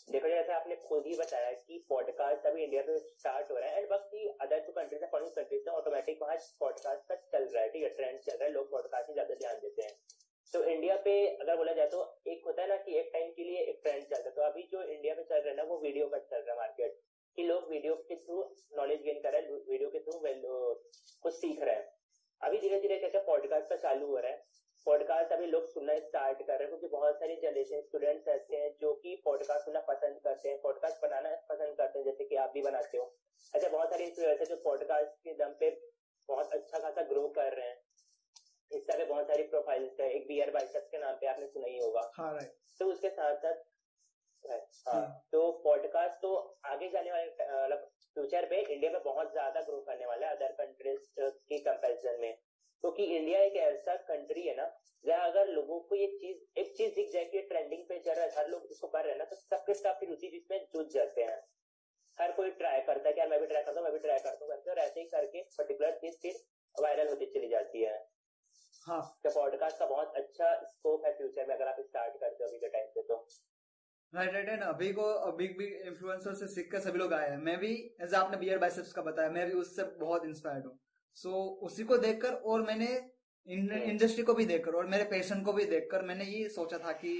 देखो 0.08 0.28
जैसे 0.28 0.52
आपने 0.52 0.76
खुद 0.84 1.06
ही 1.06 1.16
बताया 1.16 1.50
कि 1.56 1.78
पॉडकास्ट 1.88 2.46
अभी 2.46 2.62
इंडिया 2.64 2.82
में 2.86 2.96
स्टार्ट 2.98 3.50
हो 3.50 3.56
रहा 3.56 3.70
है 3.70 3.80
एंड 3.80 3.88
बाकी 3.90 4.26
अदर 4.42 4.64
जो 4.66 4.72
कंट्रीज़ 4.72 5.02
है 5.02 5.10
फॉरेन 5.10 5.28
कंट्रीज़ 5.36 5.68
है 5.68 5.74
ऑटोमेटिक 5.76 6.22
वहाँ 6.22 6.36
पॉडकास्ट 6.60 7.08
का 7.08 7.14
चल 7.14 7.44
रहा 7.44 7.62
है, 7.62 7.68
ठीक 7.68 7.82
है 7.82 7.88
ट्रेंड 7.90 8.18
चल 8.20 8.32
रहा 8.32 8.44
है, 8.44 8.52
लोग 8.52 8.70
पॉडकास्ट 8.70 9.08
में 9.08 9.14
ज़्यादा 9.14 9.34
ध्यान 9.34 9.60
देते 9.60 9.82
हैं। 9.82 9.92
तो 10.52 10.64
इंडिया 10.66 10.96
पे 11.04 11.14
अगर 11.36 11.56
बोला 11.56 11.72
जाए 11.72 11.88
तो 11.88 12.00
एक 12.28 12.42
होता 12.46 12.62
है 12.62 12.68
ना 12.68 12.76
कि 12.78 12.96
एक 12.98 13.10
टाइम 13.12 13.30
के 13.32 13.44
लिए 13.44 13.60
एक 13.64 13.80
ट्रेंड 13.82 14.02
चलता 14.04 14.28
है। 14.28 14.34
तो 14.36 14.42
अभी 14.42 14.62
जो 14.72 14.82
इंडिया 14.84 15.14
में 15.14 15.22
चल 15.24 15.36
रहा 15.36 15.50
है 15.50 15.56
ना, 15.56 15.62
वो 15.64 15.78
वीडियो 15.80 16.08
का 16.08 16.18
चल 16.20 16.36
रहा 16.38 16.50
है 16.50 16.58
मार्केट 16.58 17.00
कि 17.38 17.42
लोग 17.44 17.68
वीडियो 17.70 17.94
के 18.08 18.16
थ्रू 18.16 18.42
नॉलेज 18.76 19.02
गेन 19.02 19.20
कर 19.22 19.32
रहे 19.32 19.42
हैं 19.42 19.60
वीडियो 19.70 19.90
के 19.90 20.00
थ्रू 20.00 20.20
कुछ 21.22 21.34
सीख 21.34 21.62
रहे 21.62 21.74
हैं। 21.74 21.88
अभी 22.40 22.58
धीरे 22.58 22.80
धीरे 22.80 22.98
कैसे 22.98 23.18
पॉडकास्ट 23.24 23.68
का 23.68 23.76
चालू 23.78 24.06
हो 24.06 24.18
रहा 24.18 24.32
है 24.32 24.48
पॉडकास्ट 24.86 25.32
अभी 25.32 25.46
लोग 25.46 25.66
सुनना 25.68 25.98
स्टार्ट 25.98 26.38
कर 26.38 26.52
रहे 26.52 26.58
हैं, 26.58 26.68
क्योंकि 26.68 26.86
बहुत 26.86 27.18
सारी 27.20 27.36
जनरेशन 27.36 27.80
स्टूडेंट्स 27.80 28.28
ऐसे 28.28 28.56
हैं 28.56 28.70
जो 28.80 28.92
कि 28.94 29.14
पॉडकास्ट 29.24 29.64
सुनना 29.64 29.80
पसंद 29.80 30.20
करते 30.24 30.48
हैं 30.48 30.60
पॉडकास्ट 30.60 31.02
बनाना 31.02 31.34
पसंद 31.48 31.76
करते 31.76 31.98
हैं 31.98 32.04
जैसे 32.06 32.24
कि 32.24 32.36
आप 32.36 32.50
भी 32.54 32.62
बनाते 32.62 32.98
हो 32.98 33.04
अच्छा 33.54 33.68
बहुत 33.68 33.90
सारे 33.90 34.04
इन्फ्लुएंसर 34.04 34.44
जो 34.44 34.56
पॉडकास्ट 34.56 35.10
के 35.24 35.34
दम 35.34 35.54
पे 35.60 35.70
बहुत 36.28 36.52
अच्छा 36.52 36.78
खासा 36.78 37.02
ग्रो 37.02 37.28
कर 37.28 37.52
रहे 37.52 37.68
हैं 37.68 37.78
इंस्टा 38.70 38.96
पे 38.96 39.04
बहुत 39.04 39.28
सारी 39.28 39.42
प्रोफाइल्स 39.42 40.00
है 40.00 40.10
एक 40.12 40.26
बियर 40.28 40.50
बाइसेप्स 40.50 40.88
के 40.88 40.98
नाम 40.98 41.14
पे 41.14 41.26
आपने 41.26 41.46
सुना 41.46 41.66
ही 41.66 41.78
होगा 41.78 42.10
हाँ 42.14 42.32
राइट 42.32 42.52
तो 42.80 42.86
उसके 42.86 43.10
साथ 43.10 43.36
साथ 43.36 43.68
हाँ 44.88 45.06
तो 45.32 45.40
पॉडकास्ट 45.64 46.14
तो 46.22 46.34
आगे 46.64 46.88
जाने 46.88 47.10
वाले 47.12 47.26
मतलब 47.30 47.90
फ्यूचर 48.14 48.46
पे 48.46 48.60
इंडिया 48.60 48.92
में 48.92 49.02
बहुत 49.02 49.32
ज़्यादा 49.32 49.60
ग्रो 49.60 49.80
करने 49.80 50.06
वाला 50.06 50.28
है 50.28 50.36
अदर 50.36 50.52
कंट्रीज़ 50.52 51.08
के 51.20 51.58
कंपैरिजन 51.58 52.20
में 52.20 52.38
क्योंकि 52.84 53.06
तो 53.06 53.12
इंडिया 53.12 53.40
एक 53.40 53.56
ऐसा 53.56 53.94
कंट्री 53.96 54.42
है 54.42 54.54
ना 54.56 54.66
जहाँ 55.04 55.30
अगर 55.30 55.48
लोगों 55.48 55.80
को 55.80 55.96
ये 55.96 56.06
चीज़ 56.06 56.60
एक 56.60 56.76
चीज़ 56.76 56.94
दिख 56.94 57.10
जाए 57.10 57.24
कि 57.24 57.40
ट्रेंडिंग 57.42 57.84
पे 57.88 57.98
चल 57.98 58.12
रहा 58.12 58.24
है 58.24 58.30
हर 58.30 58.48
लोग 58.48 58.66
इसको 58.70 58.88
कर 58.88 59.02
रहे 59.02 59.10
हैं 59.10 59.18
ना 59.18 59.24
तो 59.24 59.36
सबके 59.36 59.74
सब 59.74 59.98
फिर 60.00 60.10
उसी 60.10 60.28
चीज़ 60.28 60.44
में 60.50 60.66
जुट 60.74 60.88
जाते 60.88 61.22
हैं 61.22 61.42
हर 62.18 62.32
कोई 62.32 62.50
ट्राई 62.50 62.80
करता 62.80 63.08
है 63.08 63.12
क्या 63.14 63.26
मैं 63.26 63.40
भी 63.40 63.46
ट्राई 63.46 63.62
करता 63.62 63.80
हूँ 63.80 63.84
मैं 63.84 63.92
भी 63.92 63.98
ट्राई 63.98 64.18
करता 64.18 64.44
हूँ 64.44 64.48
करते 64.48 64.70
और 64.70 64.78
ऐसे 64.78 65.00
ही 65.00 65.06
करके 65.06 65.42
पर्टिकुलर 65.58 65.90
चीज़ 65.90 66.16
फिर 66.22 66.40
वायरल 66.82 67.08
होती 67.08 67.26
चली 67.26 67.48
जाती 67.48 67.82
है 67.82 67.98
हाँ 68.90 69.02
तो 69.24 69.30
पॉडकास्ट 69.30 69.78
का 69.78 69.86
बहुत 69.86 70.14
अच्छा 70.16 70.46
स्कोप 70.62 71.04
है 71.06 71.12
फ्यूचर 71.16 71.46
में 71.48 71.54
अगर 71.54 71.68
आप 71.68 71.76
स्टार्ट 71.80 72.14
करते 72.20 72.44
हो 72.44 72.48
अभी 72.48 72.58
के 72.58 72.68
टाइम 72.68 72.86
पे 72.94 73.02
तो। 73.02 73.16
राइट 74.12 74.32
राइट 74.34 74.60
ना 74.60 74.66
अभी 74.66 74.92
को 74.92 75.32
बिग 75.32 75.56
बिग 75.58 75.74
इन्फ्लुएंसर 75.88 76.34
से 76.34 76.46
सीख 76.46 76.70
कर 76.72 76.80
सभी 76.80 76.98
लोग 76.98 77.12
आए 77.12 77.28
हैं। 77.30 77.36
मैं 77.38 77.56
भी 77.58 77.70
एज 78.02 78.14
आपने 78.14 78.36
बियर 78.36 78.58
बाइसेप्स 78.58 78.92
का 78.92 79.02
बताया 79.02 79.30
मैं 79.30 79.46
भी 79.46 79.52
उससे 79.60 79.84
बहुत 80.00 80.24
इंस्पायर्ड 80.24 80.66
हूँ। 80.66 80.78
सो 81.14 81.28
so, 81.28 81.66
उसी 81.66 81.84
को 81.84 81.98
देखकर 81.98 82.34
और 82.34 82.62
मैंने 82.62 82.88
इंडस्ट्री 83.48 84.24
को 84.24 84.34
भी 84.34 84.46
देखकर 84.46 84.74
और 84.74 84.86
मेरे 84.86 85.04
पेशेंट 85.04 85.44
को 85.44 85.52
भी 85.52 85.64
देखकर 85.66 86.02
मैंने 86.02 86.24
ये 86.24 86.48
सोचा 86.48 86.78
था 86.78 86.92
कि 87.04 87.14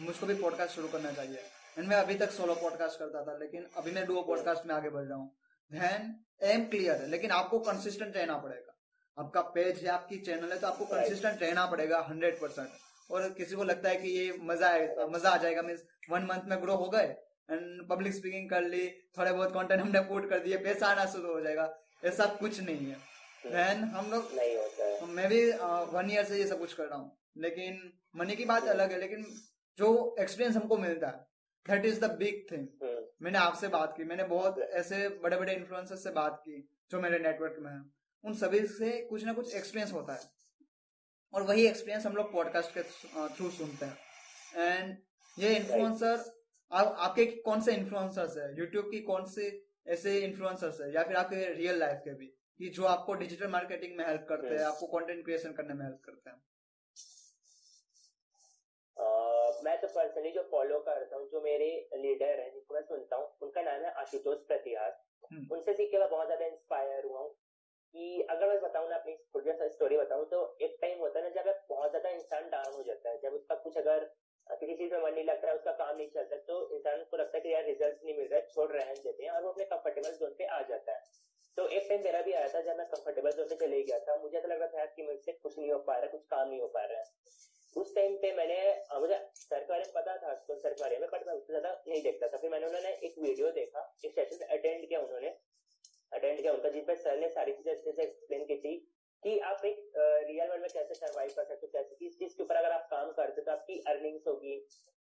मुझको 0.00 0.26
भी 0.26 0.34
पॉडकास्ट 0.34 0.74
शुरू 0.74 0.88
करना 0.88 1.12
चाहिए। 1.12 1.48
एंड 1.78 1.88
मैं 1.88 1.96
अभी 1.96 2.14
तक 2.18 2.30
सोलो 2.32 2.54
पॉडकास्ट 2.60 2.98
करता 2.98 3.24
था 3.24 3.38
लेकिन 3.38 3.66
अभी 3.76 3.92
मैं 3.92 4.06
डुओ 4.06 4.22
पॉडकास्ट 4.22 4.66
में 4.66 4.74
आगे 4.74 4.90
बढ़ 4.90 5.04
रहा 5.04 5.18
हूँ। 5.18 5.36
देन 5.72 6.14
एम 6.52 6.68
क्लियर 6.68 7.02
है 7.02 7.08
लेकिन 7.08 7.30
आपको 7.32 7.58
कंसिस्टेंट 7.64 8.16
रहना 8.16 8.38
पड़ेगा। 8.38 8.75
आपका 9.16 9.40
पेज 9.54 9.78
है 9.84 9.88
आपकी 9.90 10.16
चैनल 10.20 10.52
है 10.52 10.58
तो 10.58 10.66
आपको 10.66 10.84
कंसिस्टेंट 10.86 11.42
रहना 11.42 11.66
पड़ेगा 11.66 11.98
हंड्रेड 12.08 12.40
परसेंट 12.40 12.68
और 13.10 13.28
किसी 13.32 13.56
को 13.56 13.64
लगता 13.64 13.88
है 13.88 13.96
कि 13.96 14.08
ये 14.10 14.32
मज़ा 14.42 14.68
आए 14.68 15.06
मज़ा 15.10 15.30
आ 15.30 15.36
जाएगा 15.36 15.62
मीन 15.62 15.78
वन 16.10 16.22
मंथ 16.24 16.48
में 16.48 16.60
ग्रो 16.62 16.74
हो 16.76 16.88
गए 16.90 17.06
एंड 17.50 17.88
पब्लिक 17.88 18.14
स्पीकिंग 18.14 18.48
कर 18.50 18.62
ली 18.64 18.88
थोड़े 19.18 19.32
बहुत 19.32 19.52
कंटेंट 19.54 19.80
हमने 19.80 20.00
पुट 20.08 20.28
कर 20.30 20.38
दिए 20.38 20.56
पैसा 20.64 20.86
आना 20.86 21.04
शुरू 21.12 21.32
हो 21.32 21.40
जाएगा 21.40 21.68
ऐसा 22.04 22.26
कुछ 22.40 22.60
नहीं 22.60 22.86
है। 22.86 22.96
देन 23.46 23.84
हम 23.94 24.10
लोग 24.10 24.30
नहीं 24.36 24.56
होता 24.56 24.84
है। 24.84 25.06
मैं 25.14 25.28
भी 25.28 25.40
वन 25.92 26.10
ईयर 26.10 26.24
से 26.24 26.38
ये 26.38 26.46
सब 26.46 26.58
कुछ 26.58 26.72
कर 26.72 26.86
रहा 26.86 26.98
हूँ। 26.98 27.16
लेकिन 27.38 27.80
मनी 28.16 28.36
की 28.36 28.44
बात 28.44 28.68
अलग 28.68 28.92
है 28.92 28.98
लेकिन 29.00 29.24
जो 29.78 29.88
एक्सपीरियंस 30.20 30.56
हमको 30.56 30.76
मिलता 30.78 31.06
है 31.06 31.24
that 31.66 31.84
is 31.86 32.00
the 32.00 32.10
big 32.18 32.46
thing 32.50 32.66
मैंने 33.22 33.38
आपसे 33.38 33.68
बात 33.70 33.94
की 33.96 34.04
मैंने 34.04 34.24
बहुत 34.26 34.58
ऐसे 34.58 35.08
बड़े 35.22 35.36
बड़े 35.36 35.52
इन्फ्लुएंसर 35.54 35.96
से 35.96 36.10
बात 36.12 36.42
की 36.44 36.68
जो 36.90 37.00
मेरे 37.00 37.18
नेटवर्क 37.18 37.56
में 37.60 37.70
है। 37.70 37.80
उन 38.26 38.34
सभी 38.34 38.60
से 38.68 38.90
कुछ 39.06 39.24
ना 39.24 39.32
कुछ 39.32 39.54
एक्सपीरियंस 39.54 39.92
होता 39.92 40.14
है। 40.14 40.34
और 41.34 41.42
वही 41.42 41.66
एक्सपीरियंस 41.66 42.06
हम 42.06 42.16
लोग 42.16 42.32
पॉडकास्ट 42.32 42.74
के 42.74 42.82
थ्रू 43.36 43.50
सुनते 43.50 43.86
हैं। 43.86 43.98
एंड 44.68 44.96
ये 45.36 45.54
इन्फ्लुएंसर 45.56 46.24
आप 46.70 46.96
आपके 47.00 47.26
कौन 47.42 47.60
से 47.60 47.74
इन्फ्लुएंसर्स 47.74 48.36
है? 48.36 48.48
यूट्यूब 48.58 48.90
की 48.90 49.00
कौन 49.02 49.24
से 49.34 49.44
ऐसे 49.88 50.18
इन्फ्लुएंसर्स 50.20 50.80
है? 50.80 50.92
या 50.94 51.02
फिर 51.02 51.16
आपके 51.16 51.52
रियल 51.54 51.78
लाइफ 51.78 52.00
के 52.04 52.14
भी? 52.14 52.26
कि 52.60 52.68
जो 52.70 52.84
आपको 52.86 53.14
डिजिटल 53.14 53.48
मार्केटिंग 53.50 53.96
में 53.96 54.04
हेल्प 54.06 54.26
करते 54.28 54.48
हैं 54.48 54.64
आपको 54.64 54.86
कंटेंट 54.88 55.24
क्रिएशन 55.24 55.52
करने 55.52 55.74
में 55.74 55.84
हेल्प 55.84 56.00
करते 56.04 56.30
हैं। 56.30 56.42
मैं 59.64 59.80
तो 59.80 59.88
पर्सनली 59.88 60.30
जो 60.32 60.42
फॉलो 60.50 60.78
करता 60.80 61.16
हूँ 61.16 61.28
जो 61.30 61.40
मेरे 61.42 61.66
लीडर 61.96 62.40
हैं 62.40 62.50
जिनको 62.52 62.74
मैं 62.74 62.82
सुनता 62.82 63.16
हूँ 63.16 63.26
उनका 63.42 63.62
नाम 63.62 63.84
है 63.84 63.90
आशुतोष 64.00 64.38
प्रतिहार 64.48 64.90
हम्म। 65.32 65.54
उनसे 65.54 65.72
सीख 65.74 65.90
के 65.90 65.98
मैं 65.98 66.08
बहुत 66.10 66.26
ज़्यादा 66.26 66.46
इंस्पायर 66.46 67.04
हुआ 67.04 67.20
हूँ। 67.20 67.34
कि 67.94 68.22
अगर 68.30 68.48
मैं 68.48 68.60
बताऊँ 68.62 68.88
ना 68.90 68.96
अपनी 68.96 69.16
स्टोरी 69.70 69.96
बताऊँ 69.98 70.24
तो 70.30 70.38
एक 70.60 70.76
टाइम 70.80 70.98
होता 70.98 71.18
है 71.18 71.24
ना, 71.24 71.42
जब 71.42 71.66
बहुत 71.68 71.90
ज़्यादा 71.90 72.10
इंसान 72.10 72.48
डाउन 72.50 72.72
हो 72.74 72.82
जाता 72.82 73.10
है, 73.10 73.18
जब 73.22 73.34
उसका 73.34 73.54
कुछ 73.64 73.76
अगर 73.78 74.04
किसी 74.46 74.74
चीज़ 74.74 74.92
में 74.94 75.02
मन 75.02 75.14
नहीं 75.14 75.24
लगता 75.24 75.48
है 75.48 75.54
उसका 75.54 75.72
काम 75.74 75.96
नहीं 75.96 76.08
चलता 76.10 76.36
तो 76.48 76.56
इंसान 76.74 77.04
को 77.10 77.16
लगता 77.16 77.36
है 77.36 77.42
कि 77.42 77.52
यार 77.52 77.64
रिज़ल्ट 77.64 78.04
नहीं 78.04 78.16
मिल 78.16 78.26
रहा 78.26 78.40
है 78.40 78.46
छोड़ 78.48 78.70
रहने 78.72 78.94
देते 78.96 79.22
हैं, 79.24 79.30
और 79.30 79.42
वो 79.42 79.50
अपने 79.50 79.64
कंफर्टेबल 79.66 80.16
जोन 80.20 80.34
पे 80.38 80.44
आ 80.46 80.60
जाता 80.68 80.92
है। 80.92 81.00
तो 81.56 81.66
एक 81.68 81.86
टाइम 81.88 82.02
मेरा 82.04 82.20
भी 82.22 82.32
आया 82.32 82.48
था, 82.48 82.60
जब 82.62 82.76
मैं 82.78 82.86
कंफर्टेबल 82.88 83.30
जोन 83.32 83.48
पे 83.48 83.56
चले 83.56 83.82
गया 83.82 83.98
था, 84.00 84.16
मुझे 84.22 84.38
ऐसा 84.38 84.48
लग 84.48 84.60
रहा 84.60 84.68
था 84.76 84.84
कि 84.86 85.02
मुझसे 85.02 85.32
कुछ 85.34 85.58
नहीं 85.58 85.72
हो 85.72 85.78
पा 85.80 85.96
रहा, 85.96 86.10
कुछ 86.10 86.24
काम 86.30 86.48
नहीं 86.48 86.60
हो 86.60 86.66
पा 86.68 86.84
रहा 86.84 86.98
है। 86.98 87.04
उस 87.76 87.94
टाइम 87.94 88.16
पे 88.16 88.32
मैंने 88.32 88.58
मुझे 89.00 89.16
सरकारी 89.36 89.90
पता 89.94 90.16
था 90.18 90.34
तो 90.46 90.56
सरकारी 90.58 90.96
में 90.98 91.08
बट 91.10 91.26
मैं 91.26 91.34
उससे 91.34 91.52
ज़्यादा 91.52 91.72
नहीं 91.88 92.02
देखता 92.02 92.28
था। 92.28 92.36
फिर 92.36 92.50
मैंने, 92.50 92.66
उन्होंने 92.66 92.92
एक 93.00 93.18
वीडियो 93.18 93.50
देखा, 93.52 93.82
एक 94.04 94.14
सेशन 94.14 94.44
अटेंड 94.48 94.88
किया 94.88 95.00
उन्होंने 95.00 95.34
अटेंड 96.16 96.40
किया 96.40 96.52
उनका 96.52 96.68
जिसपे 96.70 96.94
सर 96.98 97.18
ने 97.18 97.28
सारी 97.30 97.52
चीज़ें 97.52 97.72
अच्छे 97.72 97.92
से 97.92 98.02
एक्सप्लेन 98.02 98.44
की 98.44 98.56
थी 98.58 98.74
कि 99.22 99.38
आप 99.44 99.64
एक 99.64 99.92
रियल 99.96 100.48
वर्ल्ड 100.48 100.62
में 100.62 100.70
कैसे 100.72 100.94
सर्वाइव 100.96 101.30
कर 101.36 101.44
सकते 101.44 101.66
हो, 101.66 101.70
कैसे 101.72 101.94
किस 101.96 102.18
चीज़ 102.18 102.36
के 102.36 102.42
ऊपर 102.42 102.56
अगर 102.56 102.72
आप 102.72 102.86
काम 102.90 103.10
करते 103.12 103.42
तो 103.42 103.52
आपकी 103.52 103.78
अर्निंग्स 103.88 104.26
होगी। 104.26 104.56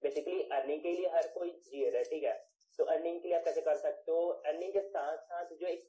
बेसिकली 0.03 0.41
अर्निंग 0.53 0.81
के 0.83 0.93
लिए 0.93 1.09
हर 1.11 1.27
कोई 1.35 1.51
जी 1.67 1.85
रहा 1.85 1.99
है 1.99 2.05
ठीक 2.05 2.23
है? 2.25 2.35
तो 2.79 2.85
अर्निंग 2.87 3.21
के 3.21 3.29
लिए 3.29 3.37
आप 3.37 3.45
कैसे 3.45 3.61
कर 3.63 3.77
सकते 3.79 4.13
हो? 4.13 4.29
अर्निंग 4.47 4.73
के 4.73 4.81
साथ 4.83 5.17
साथ 5.17 5.55
जो 5.61 5.67
एक 5.67 5.89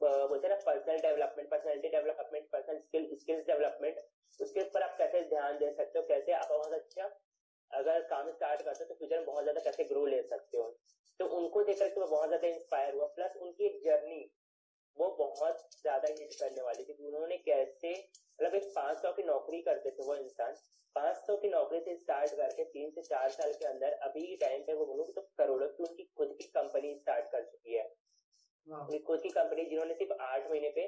बोलते 0.00 0.46
हैं 0.46 0.54
ना 0.54 0.60
personal 0.62 0.98
development 1.00 1.48
personality 1.50 1.88
development 1.88 2.46
personal 2.52 2.78
skill 2.78 3.08
skills 3.16 3.44
development 3.46 3.98
उसके 4.40 4.60
ऊपर 4.60 4.82
आप 4.82 4.96
कैसे 4.98 5.20
ध्यान 5.28 5.58
दे 5.58 5.70
सकते 5.72 5.98
हो? 5.98 6.04
कैसे 6.04 6.32
आप 6.32 6.48
बहुत 6.50 6.72
अच्छा 6.72 7.10
अगर 7.70 8.00
काम 8.08 8.30
स्टार्ट 8.30 8.62
करते 8.62 8.84
हो 8.84 8.88
तो 8.88 8.94
फ्यूचर 8.94 9.16
में 9.16 9.26
बहुत 9.26 9.42
ज़्यादा 9.44 9.60
कैसे 9.60 9.84
ग्रो 9.84 10.04
ले 10.06 10.22
सकते 10.24 10.58
हो? 10.58 10.64
तो 11.20 11.26
उनको 11.38 11.62
देखकर 11.62 11.88
तो 11.88 12.00
मैं 12.00 12.08
बहुत 12.10 12.28
ज़्यादा 12.28 12.48
इंस्पायर 12.48 12.94
हुआ। 12.94 13.06
प्लस 13.16 13.36
उनकी 13.42 13.64
एक 13.66 13.80
जर्नी 13.84 14.20
वो 14.96 15.08
बहुत 15.18 15.68
ज़्यादा 15.74 16.08
हिट 16.10 16.34
करने 16.34 16.62
वाली 16.62 16.84
थी। 16.84 16.92
उन्होंने 17.04 17.36
कैसे 17.44 17.92
मतलब 17.92 18.54
एक 18.54 18.70
पाँच 18.74 18.98
सौ 18.98 19.12
की 19.12 19.22
नौकरी 19.24 19.60
करते 19.62 19.90
थे 19.90 20.04
वो 20.04 20.14
इंसान। 20.16 20.54
पाँच 20.96 21.16
सौ 21.18 21.36
की 21.36 21.48
नौकरी 21.48 21.80
से 21.80 21.96
स्टार्ट 21.96 22.34
करके 22.36 22.64
तीन 22.66 22.90
से 22.90 23.02
चार 23.02 23.28
साल 23.30 23.52
के 23.54 23.64
अंदर 23.66 23.92
अभी 24.02 24.26
के 24.26 24.36
टाइम 24.38 24.62
पे 24.62 24.74
वो 24.74 24.86
बोलूँ 24.86 25.06
तो 25.08 25.20
करोड़ों 25.38 25.68
की 25.68 25.84
उनकी 25.84 26.04
खुद 26.16 26.34
की 26.38 26.44
कंपनी 26.50 26.94
स्टार्ट 26.96 27.30
कर 27.32 27.44
चुकी 27.44 27.74
है। 27.74 27.84
उनकी 28.66 28.98
खुद 29.00 29.20
की 29.22 29.28
कंपनी 29.30 29.64
जिन्होंने 29.66 29.94
सिर्फ़ 29.94 30.12
आठ 30.22 30.50
महीने 30.50 30.68
पे 30.70 30.86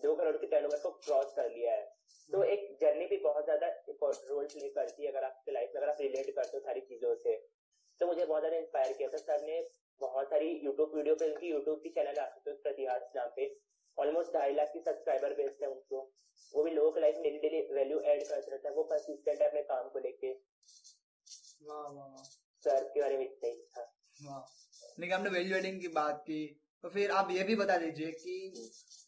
दो 0.00 0.14
करोड़ 0.16 0.36
की 0.36 0.46
टर्नओवर 0.46 0.78
को 0.78 0.90
क्रॉस 0.98 1.32
कर 1.36 1.50
लिया 1.50 1.72
है। 1.72 1.84
तो 2.30 2.42
एक 2.44 2.76
जर्नी 2.80 3.06
भी 3.06 3.16
बहुत 3.18 3.44
ज़्यादा 3.44 3.66
रोल 4.28 4.46
प्ले 4.48 4.68
करती 4.70 5.02
है। 5.02 5.10
अगर 5.10 5.24
आपकी 5.24 5.52
लाइफ 5.52 5.70
में 5.74 5.80
अगर 5.80 5.90
आप 5.90 6.00
रिलेट 6.00 6.30
करते 6.36 6.56
हो 6.56 6.60
सारी 6.60 6.80
चीज़ों 6.82 7.14
से 7.16 7.36
तो 8.00 8.06
मुझे 8.06 8.24
बहुत 8.24 8.40
ज़्यादा 8.40 8.56
इंस्पायर 8.56 8.92
किया। 8.92 9.08
था 9.08 9.18
सर 9.18 9.42
ने 9.42 9.60
बहुत 10.00 10.26
सारी 10.26 10.48
यूट्यूब 10.64 10.94
वीडियो 10.96 11.14
पे 11.14 11.30
उनकी 11.32 11.50
यूट्यूब 11.50 11.80
की 11.82 11.88
चैनल 11.88 12.18
आ 12.20 12.26
सकते 12.26 12.52
प्रतिहास 12.62 13.02
नाम 13.16 13.28
पे। 13.36 13.46
ऑलमोस्ट 13.98 14.32
ढाई 14.34 14.54
लाख 14.54 14.72
की 14.72 14.80
सब्सक्राइबर 14.80 15.34
बेस्ड 15.34 15.62
है 15.62 15.68
उनको। 15.70 16.00
वो 16.54 16.62
भी 16.64 16.70
लोगों 16.70 16.90
की 16.92 17.00
लाइफ 17.00 17.16
में 17.16 17.40
डेली 17.40 17.60
वैल्यू 17.74 18.00
ऐड 18.00 18.26
करते 18.28 18.50
रहता 18.50 18.68
है। 18.68 18.74
वो 18.74 18.82
परसिस्टेंट 18.82 19.40
है 19.42 19.48
अपने 19.48 19.62
काम 19.62 19.88
को 19.88 19.98
लेके। 19.98 20.32
सर 22.64 22.84
के 22.94 23.00
बारे 23.00 23.16
में 23.18 23.24
इतना 23.24 23.48
ही 23.48 23.62
था। 23.76 24.46
लेकिन 25.00 25.14
हमने 25.14 25.30
वैल्यू 25.30 25.56
एडिंग 25.56 25.80
की 25.80 25.88
बात 25.88 26.20
की 26.26 26.44
तो 26.84 26.88
फिर 26.88 27.10
आप 27.10 27.30
ये 27.30 27.42
भी 27.44 27.54
बता 27.56 27.76
दीजिए 27.78 28.12
कि 28.12 28.34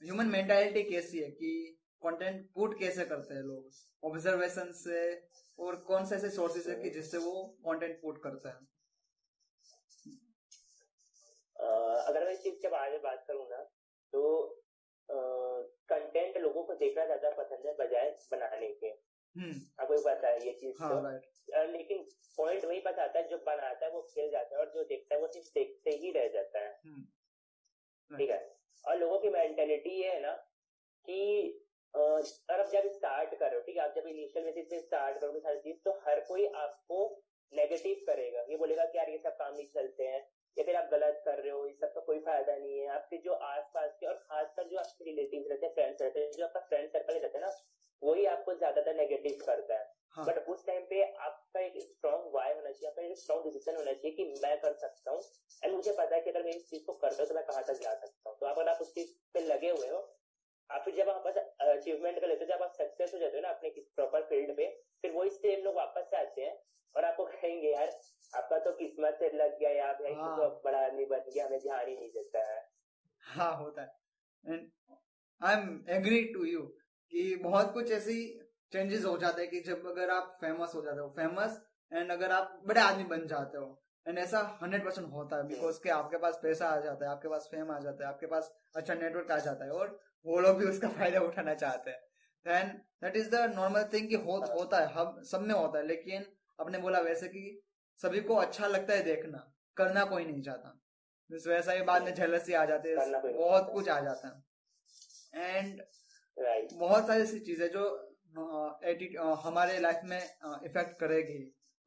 ह्यूमन 0.05 0.27
मेंटालिटी 0.27 0.83
कैसी 0.83 1.19
है? 1.19 1.31
कि 1.31 1.79
कंटेंट 2.03 2.49
पुट 2.55 2.79
कैसे 2.81 3.05
करते 3.05 3.35
हैं 3.35 3.43
लोग? 3.43 3.71
ऑब्जर्वेशन 4.05 4.73
से 4.73 5.01
और 5.59 5.77
कौन 5.87 6.07
से 6.07 6.15
ऐसे 6.17 6.31
सोर्सेस 6.31 6.67
है 6.67 6.83
कि 6.83 6.91
जिससे 6.91 7.19
वो 7.19 7.43
कंटेंट 7.67 8.01
पुट 8.03 8.23
करते 8.23 8.49
हैं? 8.49 8.69
चीज़ 12.49 12.61
के 12.63 12.69
बारे 12.71 12.91
में 12.93 13.03
बात 13.03 13.25
करूँ 13.29 13.47
ना 13.51 13.63
तो 14.13 14.25
कंटेंट 15.09 16.37
लोगों 16.39 16.63
को 16.65 16.75
देखना 16.77 17.05
ज़्यादा 17.07 17.31
पसंद 17.37 17.67
है 17.67 17.73
बजाय 17.77 18.11
बनाने 18.33 18.73
के। 18.75 18.89
हम्म। 19.37 19.53
आपको 19.81 19.97
पता 20.05 20.29
है 20.29 20.47
ये 20.47 20.53
चीज़ 20.61 20.83
हाँ, 20.83 20.91
तो 20.93 21.63
लेकिन 21.73 22.03
पॉइंट 22.39 22.65
वही 22.65 22.81
पता 22.81 23.03
आता 23.05 23.19
है 23.19 23.29
जो 23.29 23.39
बनाता 23.47 23.87
है 23.87 23.93
वो 23.93 24.01
खेल 24.11 24.31
जाता 24.31 24.55
है 24.55 24.61
और 24.61 24.71
जो 24.75 24.85
देखता 24.85 25.15
है 25.15 25.21
वो 25.21 25.29
सिर्फ़ 25.29 25.49
देखते 25.55 25.91
ही 26.03 26.11
रह 26.13 26.29
जाता 26.35 26.59
है। 26.59 26.73
हम्म। 26.85 28.17
ठीक 28.19 28.31
है? 28.31 28.41
और 28.85 28.97
लोगों 28.99 29.19
की 29.19 29.31
मेंटेलिटी 29.31 29.91
ये 30.01 30.11
है 30.11 30.21
ना 30.23 30.33
कि 31.09 31.21
और 31.95 32.21
अब 32.51 32.69
जब 32.71 32.91
स्टार्ट 32.93 33.35
करो 33.35 33.61
ठीक 33.61 33.77
है? 33.77 33.83
आप 33.83 33.95
जब 33.95 34.07
इनिशियल 34.09 34.45
बेसिस 34.45 34.67
पे 34.71 34.81
स्टार्ट 34.81 35.21
करोगे 35.21 35.41
सारी 35.41 35.61
चीज़ 35.61 35.77
तो 35.85 35.99
हर 36.07 36.21
कोई 36.29 36.47
आपको 36.57 36.99
नेगेटिव 37.53 38.05
करेगा। 38.07 38.41
ये 38.51 38.57
बोलेगा 38.57 38.85
कि 38.85 38.99
यार 38.99 39.11
ये 39.11 39.19
सब 39.19 39.37
काम 39.37 39.55
नहीं 39.55 39.67
चलते 39.75 40.07
हैं। 40.07 40.21
या 40.57 40.65
फिर 40.65 40.77
आप 40.77 40.89
गलत 40.91 41.23
कर 41.25 41.39
रहे 41.39 41.51
हो 41.51 41.67
इस 41.67 41.81
सब 41.81 41.93
का 41.95 42.01
कोई 42.03 42.19
फ़ायदा 42.21 42.57
नहीं 42.57 42.79
है 42.79 42.87
आपके 42.91 43.17
जो 43.25 43.33
आसपास 43.49 43.97
के 44.01 44.07
और 44.07 44.15
खासकर 44.25 44.69
जो 44.69 44.79
आपके 44.79 45.05
रिलेटिव 45.05 45.47
रहते 45.51 45.67
हैं 45.67 45.75
फ्रेंड्स 45.75 46.03
रहते 46.03 46.21
हैं 46.21 46.31
जो 46.33 46.45
आपका 46.45 46.61
फ्रेंड 46.63 46.89
सर्कल 46.89 47.19
रहता 47.19 47.39
है 47.39 47.45
ना 47.45 47.53
वही 48.03 48.25
आपको 48.27 48.55
ज़्यादातर 48.55 48.95
नेगेटिव 48.97 49.45
करता 49.47 49.79
है 49.79 49.87
हाँ. 50.17 50.25
बट 50.27 50.49
उस 50.49 50.67
टाइम 50.67 50.85
पे 50.91 51.03
आपका 51.23 51.61
एक 51.61 51.81
स्ट्रॉन्ग 51.81 52.35
वाई 52.35 52.53
होना 52.53 52.71
चाहिए 52.71 52.89
आपका 52.89 53.03
एक 53.03 53.19
स्ट्रॉन्ग 53.19 53.45
डिसीज़न 53.45 53.77
होना 53.77 53.93
चाहिए 53.93 54.17
कि 54.17 54.25
मैं 54.37 54.61
कर 54.61 54.73
सकता 54.77 55.11
हूँ 55.11 55.23
एंड 55.63 55.75
मुझे 55.75 55.93
पता 55.93 56.15
है 56.15 56.21
कि 56.21 56.31
अगर 56.31 56.43
मैं 56.45 56.53
इस 56.53 56.71
चीज़ 56.71 56.85
को 56.85 56.93
करता 56.95 57.23
हूँ 57.23 57.29
तो 57.29 57.35
मैं 57.35 57.45
कहाँ 57.47 57.63
तक 57.65 57.83
जा 57.83 57.95
सकता 57.97 58.31
हूँ 58.31 58.39
तो 58.41 58.47
अगर 58.47 58.69
आप 58.69 58.79
उस 58.83 58.95
चीज़ 58.95 59.13
पे 59.35 59.41
लगे 59.43 59.71
हुए 59.71 59.89
हो 59.89 60.01
आप 60.71 60.83
फिर 60.85 60.95
जब 60.95 61.09
आप 61.09 61.27
अचीवमेंट 61.27 62.21
कर 62.21 62.29
लेते 62.29 62.45
हो 62.45 62.49
जब 62.49 62.63
आप 62.63 62.73
सक्सेस 62.75 63.15
हो 63.15 63.19
जाते 63.19 63.37
हो 63.37 63.43
ना 63.43 63.49
अपने 63.51 63.69
प्रॉपर 63.97 64.23
फ़ील्ड 64.25 64.57
पे 64.57 64.67
फिर 65.03 65.13
वही 65.13 65.31
सेम 65.33 65.65
लोग 65.65 65.75
वापस 65.75 66.11
से 66.11 66.17
आते 66.17 66.43
हैं 66.43 66.57
और 66.95 67.05
आपको 67.05 67.25
कहेंगे 67.27 67.71
यार 67.71 67.99
आपका 68.33 68.59
तो 68.59 68.73
किस्मत 68.73 69.17
से 69.19 69.31
लग 69.33 69.59
गया 69.59 69.71
या 69.73 69.93
भाई 69.95 70.13
हाँ. 70.15 70.37
तो 70.37 70.49
बड़ा 70.65 70.79
आदमी 70.79 71.05
बन 71.07 71.23
गया 71.29 71.47
हमें 71.47 71.61
ध्यान 71.61 71.89
ही 71.89 71.95
नहीं 71.95 72.11
देता 72.11 72.43
है 72.47 72.67
हाँ 73.25 73.55
होता 73.57 73.83
है 73.83 73.97
and 74.45 74.71
I 75.41 75.98
agree 76.09 76.25
to 76.35 76.45
you 76.45 76.61
कि 77.13 77.35
बहुत 77.43 77.73
कुछ 77.73 77.91
ऐसी 77.93 78.19
चेंजेस 78.73 79.05
हो 79.05 79.17
जाते 79.19 79.43
हैं 79.43 79.51
कि 79.51 79.61
जब 79.61 79.87
अगर 79.87 80.11
आप 80.11 80.37
फ़ेमस 80.41 80.73
हो 80.75 80.83
जाते 80.83 81.01
हो 81.01 81.09
फ़ेमस 81.17 81.61
एंड 81.93 82.11
अगर 82.11 82.33
आप 82.33 82.61
बड़े 82.67 82.81
आदमी 82.81 83.05
बन 83.05 83.27
जाते 83.27 83.59
हो 83.59 83.67
एंड 84.07 84.19
ऐसा 84.19 84.41
हंड्रेड 84.63 84.85
परसेंट 84.85 85.11
होता 85.13 85.37
है 85.37 85.47
बिकॉज़ 85.49 85.81
के 85.83 85.91
आपके 85.91 86.19
पास 86.19 86.39
पैसा 86.43 86.69
आ 86.69 86.81
जाता 86.81 87.05
है 87.05 87.11
आपके 87.11 87.29
पास 87.29 87.49
फेम 87.51 87.71
आ 87.71 87.79
जाता 87.79 88.05
है 88.05 88.09
आपके 88.09 88.27
पास 88.27 88.51
अच्छा 88.77 88.95
नेटवर्क 88.95 89.31
आ 89.31 89.39
जाता 89.39 89.65
है 89.65 89.71
और 89.73 89.99
वो 90.27 90.41
लोग 90.41 90.57
भी 90.59 90.67
उसका 90.67 90.89
फ़ायदा 90.89 91.21
उठाना 91.21 91.55
चाहते 91.55 91.91
हैं। 91.91 92.59
And 92.59 92.73
that 93.03 93.17
is 93.17 93.31
the 93.31 93.53
normal 93.55 93.85
thing 93.93 94.09
कि 94.09 94.15
हो, 94.17 94.37
होता 94.55 94.79
है 94.79 94.93
हम 94.93 95.23
सब 95.23 95.43
में 95.43 95.55
होता 95.55 95.79
है 95.79 95.87
लेकिन 95.87 96.27
आपने 96.61 96.79
बोला 96.79 97.01
वैसे 97.01 97.29
कि 97.29 97.45
सभी 98.01 98.21
को 98.21 98.35
अच्छा 98.37 98.67
लगता 98.67 98.95
है 98.95 99.05
देखना 99.05 99.47
करना 99.77 100.05
कोई 100.05 100.25
नहीं 100.25 100.43
चाहता। 100.43 100.75
वैसा 101.31 101.73
ही 101.73 101.83
बाद 101.83 102.03
में 102.03 102.15
झलसी 102.15 102.53
आ 102.53 102.65
जाती 102.65 102.89
है 102.89 102.97
बहुत 103.33 103.71
कुछ 103.73 103.89
आ 103.89 104.01
जाता 104.01 104.29
है। 104.29 104.48
एंड 105.35 105.83
बहुत 106.75 107.07
सारी 107.07 107.23
ऐसी 107.23 107.39
चीज़ें 107.41 107.69
जो 107.71 107.85
हमारे 109.45 109.79
लाइफ 109.81 110.01
में 110.05 110.19
इफ़ेक्ट 110.19 110.99
करेगी 111.01 111.39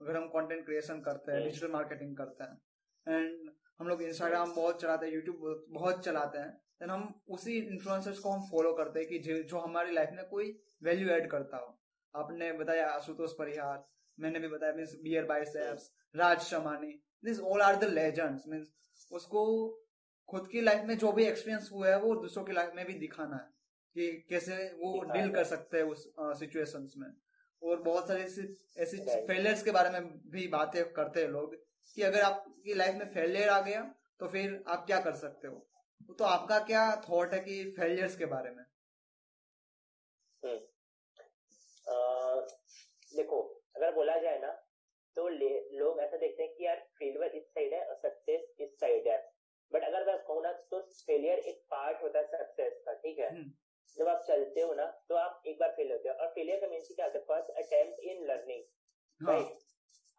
अगर 0.01 0.15
हम 0.17 0.27
कंटेंट 0.29 0.65
क्रिएशन 0.65 1.01
करते 1.01 1.31
हैं 1.31 1.43
डिजिटल 1.43 1.71
मार्केटिंग 1.71 2.15
करते 2.17 2.43
हैं। 2.43 3.17
एंड 3.17 3.51
हम 3.79 3.87
लोग 3.87 4.01
इंस्टाग्राम 4.03 4.53
बहुत 4.55 4.81
चलाते 4.81 5.05
हैं 5.05 5.13
यूट्यूब 5.13 5.65
बहुत 5.69 6.03
चलाते 6.05 6.37
हैं। 6.37 6.51
देन 6.81 6.89
हम 6.89 7.03
उसी 7.29 7.57
इन्फ्लुएंसर्स 7.57 8.19
को 8.19 8.29
हम 8.29 8.41
फॉलो 8.51 8.73
करते 8.73 8.99
हैं 8.99 9.07
कि 9.09 9.43
जो 9.43 9.59
हमारी 9.59 9.91
लाइफ 9.93 10.09
में 10.13 10.25
कोई 10.29 10.51
वैल्यू 10.83 11.09
ऐड 11.09 11.29
करता 11.31 11.57
हो। 11.57 11.77
आपने 12.13 12.51
बताया 12.53 12.87
आशुतोष 12.89 13.31
परिहार 13.33 13.83
मैंने 14.17 14.39
भी 14.39 14.47
बताया 14.47 14.73
means 14.73 14.95
beer 15.03 15.25
biceps 15.25 15.91
Raj 16.15 16.39
Shamani 16.43 16.91
this 17.23 17.39
all 17.41 17.61
are 17.61 17.75
the 17.75 17.89
legends 17.91 18.47
means 18.47 19.07
उसको 19.11 19.43
खुद 20.31 20.47
की 20.47 20.61
लाइफ 20.61 20.83
में 20.85 20.97
जो 20.97 21.11
भी 21.11 21.25
एक्सपीरियंस 21.25 21.69
हुआ 21.73 21.87
है 21.89 21.97
वो 22.01 22.15
दूसरों 22.15 22.43
की 22.45 22.53
लाइफ 22.53 22.71
में 22.75 22.85
भी 22.85 22.93
दिखाना 22.99 23.35
है 23.35 23.49
कि 23.95 24.11
कैसे 24.29 24.55
वो 24.75 25.01
डील 25.03 25.31
कर 25.33 25.43
सकते 25.43 25.77
हैं 25.77 25.83
उस 25.85 26.05
सिचुएशंस 26.39 26.93
में। 26.97 27.07
और 27.61 27.81
बहुत 27.81 28.07
सारे 28.07 28.21
ऐसे 28.23 28.41
ऐसे 28.77 29.25
फेलियर्स 29.27 29.63
के 29.63 29.71
बारे 29.71 29.89
में 29.89 30.07
भी 30.31 30.47
बातें 30.47 30.83
करते 30.93 31.21
हैं 31.21 31.27
लोग 31.29 31.55
कि 31.97 32.01
अगर 32.01 32.21
आपकी 32.21 32.73
लाइफ 32.73 32.95
में 32.95 33.05
फेलियर 33.13 33.49
आ 33.49 33.59
गया 33.61 33.81
तो 34.19 34.27
फिर 34.27 34.63
आप 34.67 34.85
क्या 34.85 34.99
कर 35.01 35.15
सकते 35.15 35.47
हो? 35.47 35.67
तो 36.19 36.23
आपका 36.25 36.59
क्या 36.65 36.85
थॉट 37.09 37.33
है 37.33 37.39
कि 37.39 37.63
फेलियर्स 37.71 38.17
के 38.17 38.25
बारे 38.25 38.49
में? 38.49 38.63
हम्म। 40.43 40.59
देखो 43.11 43.41
अगर 43.75 43.93
बोला 43.95 44.17
जाए 44.17 44.39
ना 44.39 44.51
तो 45.17 45.27
लोग 45.29 45.99
ऐसा 45.99 46.17
देखते 46.17 46.43
हैं 46.43 46.53
कि 46.53 46.65
यार 46.65 46.79
फेलियर 46.99 47.35
इस 47.35 47.43
साइड 47.45 47.73
है 47.73 47.85
और 47.85 47.95
सक्सेस 47.95 48.41
इस 48.59 48.69
साइड 48.79 49.07
है। 49.07 49.17
कहूँ 50.31 50.43
ना 50.43 50.51
तो 50.71 50.79
फेलियर 51.05 51.39
एक 51.51 51.63
पार्ट 51.71 52.03
होता 52.03 52.19
है 52.19 52.25
सक्सेस 52.27 52.81
का 52.85 52.93
ठीक 52.95 53.19
है? 53.19 53.29
हम्म। 53.31 53.51
जब 53.97 54.07
आप 54.07 54.23
चलते 54.27 54.61
हो 54.61 54.73
ना 54.73 54.85
तो 55.09 55.15
आप 55.17 55.41
एक 55.47 55.57
बार 55.59 55.71
फेल 55.77 55.91
होते 55.91 56.09
हो। 56.09 56.15
और 56.15 56.27
फेलियर 56.35 56.59
का 56.59 56.67
मीन 56.67 56.81
क्या 56.89 57.05
होता 57.05 57.17
है? 57.17 57.23
First 57.25 57.49
attempt 57.57 57.99
in 58.01 58.25
learning 58.27 59.27
right 59.27 59.59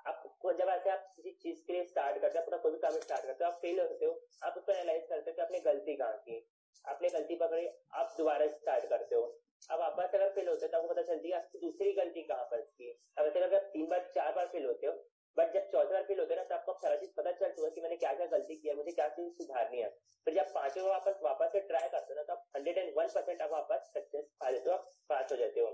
आपको 0.07 0.53
जब 0.53 0.69
ऐसे 0.69 0.91
आप 0.91 1.13
किसी 1.17 1.31
चीज़ 1.43 1.59
के 1.67 1.73
लिए 1.73 1.85
स्टार्ट 1.85 2.21
करते 2.21 2.39
हो 2.39 2.45
अपना 2.45 2.57
कोई 2.59 2.73
भी 2.73 2.79
काम 2.79 2.99
स्टार्ट 3.01 3.25
करते 3.27 3.45
हो 3.45 3.51
आप 3.51 3.59
फेल 3.63 3.81
होते 3.81 4.05
हो 4.05 4.13
आप 4.43 4.57
उसको 4.59 4.73
एनालाइज 4.73 5.07
करते 5.09 5.31
हो 5.31 5.35
कि 5.37 5.43
आपने 5.43 5.61
गलती 5.61 5.95
कहाँ 5.97 6.17
की? 6.19 6.39
आपने 6.85 7.09
गलती 7.09 7.35
पकड़ी 7.37 7.67
आप 7.95 8.15
दोबारा 8.19 8.47
स्टार्ट 8.49 8.89
करते 8.91 9.15
हो। 9.15 9.23
अब 9.71 9.81
वापस 9.81 10.15
अगर 10.15 10.31
फेल 10.31 10.49
होते 10.49 10.67
हो 10.67 10.71
तो 10.71 10.79
आपको 10.79 10.89
पता 10.89 11.03
चलती 11.05 11.29
है 11.29 11.35
आपकी 11.37 11.59
दूसरी 11.59 11.93
गलती 11.93 12.23
कहाँ 12.23 12.45
पर 12.45 12.63
थी? 12.63 12.91
अब 13.19 13.27
ऐसे 13.27 13.41
अगर 13.41 13.69
तीन 13.73 13.87
बार 13.89 14.11
चार 14.15 14.33
बार 14.33 14.47
फेल 14.47 14.67
होते 14.67 14.87
हो 14.87 14.93
बट 15.37 15.53
जब 15.55 15.69
चौथे 15.71 15.93
बार 15.93 16.03
फेल 16.05 16.19
होते 16.21 16.37
ना 16.37 16.43
तो 16.45 16.55
आपको 16.55 16.73
सारा 16.83 16.97
चीज़ 16.97 17.11
पता 17.17 17.33
चल 17.33 17.53
चुका 17.53 17.69
कि 17.69 17.81
मैंने 17.81 17.97
क्या 17.97 18.13
क्या 18.15 18.27
गलती 18.29 18.57
की 18.57 18.69
है, 18.69 18.75
मुझे 18.77 18.93
क्या 18.93 19.09
चीज़ 19.11 19.33
सुधारनी 19.35 19.81
है। 19.81 19.89
फिर 20.27 20.35
जब 20.35 20.53
पाँचवें 20.55 20.85
वापस 20.85 21.21
वापस 21.23 21.53
से 21.53 21.61
ट्राई 21.69 21.89
करते 21.89 22.13
हो 22.13 22.17
ना 22.17 22.23
तो 22.23 22.33
आप 22.33 22.45
हंड्रेड 22.57 22.79
एंड 22.79 22.93
वन 22.99 23.09
परसेंट 23.15 23.43
आप 23.43 23.51
वापस 23.53 23.91
सक्सेस 23.95 24.29
पा 24.41 24.51
लेते 24.51 24.71
हो 24.71 24.77
पास 25.09 25.33
हो 25.33 25.37
जाते 25.37 25.61
हो। 25.61 25.71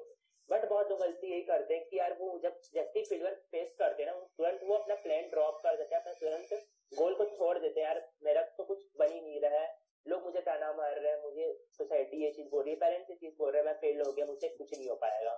बट 0.48 0.68
बहुत 0.68 0.90
लोग 0.90 0.98
गलती 1.00 1.30
यही 1.30 1.42
करते 1.44 1.74
हैं 1.74 1.84
कि 1.88 1.98
यार 1.98 2.16
वो 2.20 2.38
जब 2.42 2.60
जैसे 2.74 2.92
फ़ील्ड 2.92 3.08
फेलियर 3.08 3.34
फेस 3.50 3.74
करते 3.78 4.02
हैं 4.02 4.12
ना 4.12 4.20
तुरंत 4.38 4.60
वो 4.64 4.74
अपना 4.76 4.94
प्लान 5.02 5.28
ड्रॉप 5.30 5.60
कर 5.62 5.76
देते 5.76 5.94
हैं, 5.94 6.02
अपना 6.02 6.12
तुरंत 6.12 6.52
गोल 6.92 7.14
को 7.14 7.24
छोड़ 7.26 7.58
देते 7.58 7.80
हैं, 7.80 7.86
यार 7.86 8.08
मेरा 8.24 8.42
तो 8.58 8.64
कुछ 8.64 8.86
बन 8.98 9.12
ही 9.12 9.20
नहीं 9.20 9.40
रहा 9.40 9.58
है। 9.58 9.76
लोग 10.06 10.22
मुझे 10.24 10.40
ताना 10.40 10.72
मार 10.72 10.98
रहे 10.98 11.12
हैं, 11.12 11.22
मुझे 11.22 11.52
सोसाइटी 11.78 12.24
ये 12.24 12.30
चीज़ 12.32 12.48
बोल 12.48 12.62
रही 12.64 12.72
है 12.72 12.78
पेरेंट्स 12.80 13.10
ये 13.10 13.16
चीज़ 13.16 13.34
बोल 13.38 13.50
रहे 13.50 13.62
हैं, 13.62 13.66
मैं 13.66 13.74
फेल 13.74 14.00
हो 14.00 14.12
गया, 14.12 14.26
मुझसे 14.26 14.48
कुछ 14.48 14.72
नहीं 14.74 14.88
हो 14.88 14.94
पाएगा। 14.96 15.34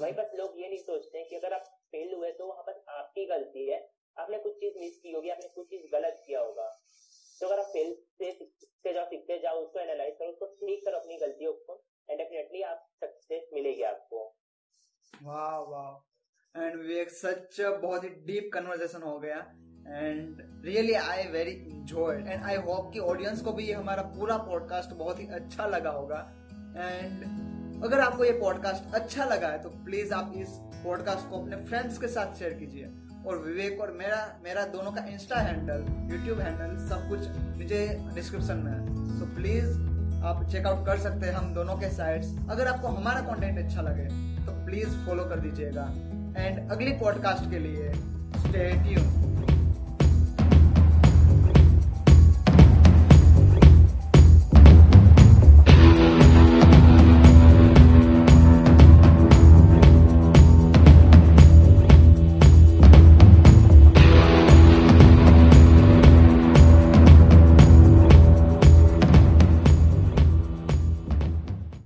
वही 0.00 0.12
बस 0.12 0.30
लोग 0.34 0.60
ये 0.60 0.68
नहीं 0.68 0.78
सोचते 0.78 1.24
कि 1.24 1.36
अगर 1.36 1.52
आप 1.52 1.62
फेल 1.92 2.14
हुए 2.14 2.32
तो 2.32 2.46
वहाँ 2.46 2.62
पर 2.62 2.84
आपकी 2.88 3.26
गलती 3.26 3.70
है। 3.70 3.90
आपने 4.18 4.38
कुछ 4.38 4.52
चीज़ 4.54 4.78
मिस 4.78 4.98
की 4.98 5.12
होगी, 5.12 5.28
आपने 5.28 5.48
कुछ 5.48 5.66
चीज़ 5.66 5.92
गलत 5.92 6.22
किया 6.26 6.40
होगा। 6.40 6.76
तो 7.40 7.46
अगर 7.46 7.58
आप 7.58 7.66
फेल 7.66 7.94
से 7.94 8.32
सीखते 8.32 8.92
जाओ 8.92 9.04
सीखते 9.04 9.38
जाओ, 9.38 9.54
उसको 9.54 9.80
एनालाइज 9.80 10.14
करो, 10.14 10.28
उसको 10.28 10.46
ठीक 10.46 10.84
करो 10.84 10.98
अपनी 10.98 11.16
गलतियों 11.16 11.52
को 11.52 11.84
एंड 12.10 12.18
डेफिनेटली 12.18 12.62
आप 12.62 12.86
सक्सेस 13.04 13.48
मिलेगी 13.52 13.82
आपको। 13.82 14.36
वाह 15.22 15.58
वाह। 15.58 16.62
एंड 16.62 16.76
विवेक, 16.76 17.10
सच 17.10 17.60
बहुत 17.60 18.04
ही 18.04 18.08
डीप 18.08 18.50
कन्वर्सेशन 18.54 19.02
हो 19.02 19.18
गया। 19.18 19.38
And 19.88 20.62
really 20.64 20.92
I 20.92 21.24
very 21.24 21.50
enjoyed 21.50 22.28
and 22.28 22.42
I 22.42 22.56
hope 22.56 22.92
कि 22.92 22.98
ऑडियंस 22.98 23.42
को 23.42 23.52
भी 23.52 23.66
ये 23.66 23.72
हमारा 23.72 24.02
पूरा 24.02 24.36
पॉडकास्ट 24.38 24.90
बहुत 24.90 25.18
ही 25.18 25.26
अच्छा 25.26 25.66
लगा 25.66 25.90
होगा। 25.90 26.18
एंड 26.78 27.55
अगर 27.84 28.00
आपको 28.00 28.24
ये 28.24 28.32
पॉडकास्ट 28.32 28.94
अच्छा 28.94 29.24
लगा 29.24 29.48
है 29.48 29.58
तो 29.58 29.68
प्लीज़ 29.84 30.12
आप 30.14 30.32
इस 30.36 30.48
पॉडकास्ट 30.84 31.28
को 31.30 31.38
अपने 31.38 31.56
फ्रेंड्स 31.56 31.98
के 31.98 32.08
साथ 32.08 32.38
शेयर 32.38 32.52
कीजिए। 32.52 32.90
और 33.26 33.38
विवेक 33.38 33.80
और 33.80 33.92
मेरा 33.92 34.18
मेरा 34.44 34.64
दोनों 34.66 34.92
का 34.92 35.04
इंस्टा 35.04 35.36
हैंडल 35.36 35.84
यूट्यूब 36.12 36.40
हैंडल 36.40 36.76
सब 36.88 37.08
कुछ 37.08 37.28
मुझे 37.56 37.80
डिस्क्रिप्शन 38.14 38.56
में 38.56 38.72
है। 38.72 39.18
सो 39.18 39.26
प्लीज़ 39.34 39.76
आप 40.24 40.44
चेकआउट 40.52 40.86
कर 40.86 40.98
सकते 40.98 41.26
हैं 41.26 41.32
हम 41.32 41.52
दोनों 41.54 41.76
के 41.76 41.90
साइट्स 41.90 42.34
अगर 42.50 42.66
आपको 42.66 42.88
हमारा 42.88 43.20
कंटेंट 43.20 43.58
अच्छा 43.58 43.82
लगे 43.82 44.04
तो 44.46 44.64
प्लीज़ 44.66 44.96
फॉलो 45.06 45.24
कर 45.24 45.40
दीजिएगा। 45.40 45.86
एंड 46.38 46.70
अगली 46.70 46.92
पॉडकास्ट 46.92 47.50
के 47.50 47.58
लिए 47.58 47.92
स्टे 48.38 48.70
ट्यून 48.82 49.25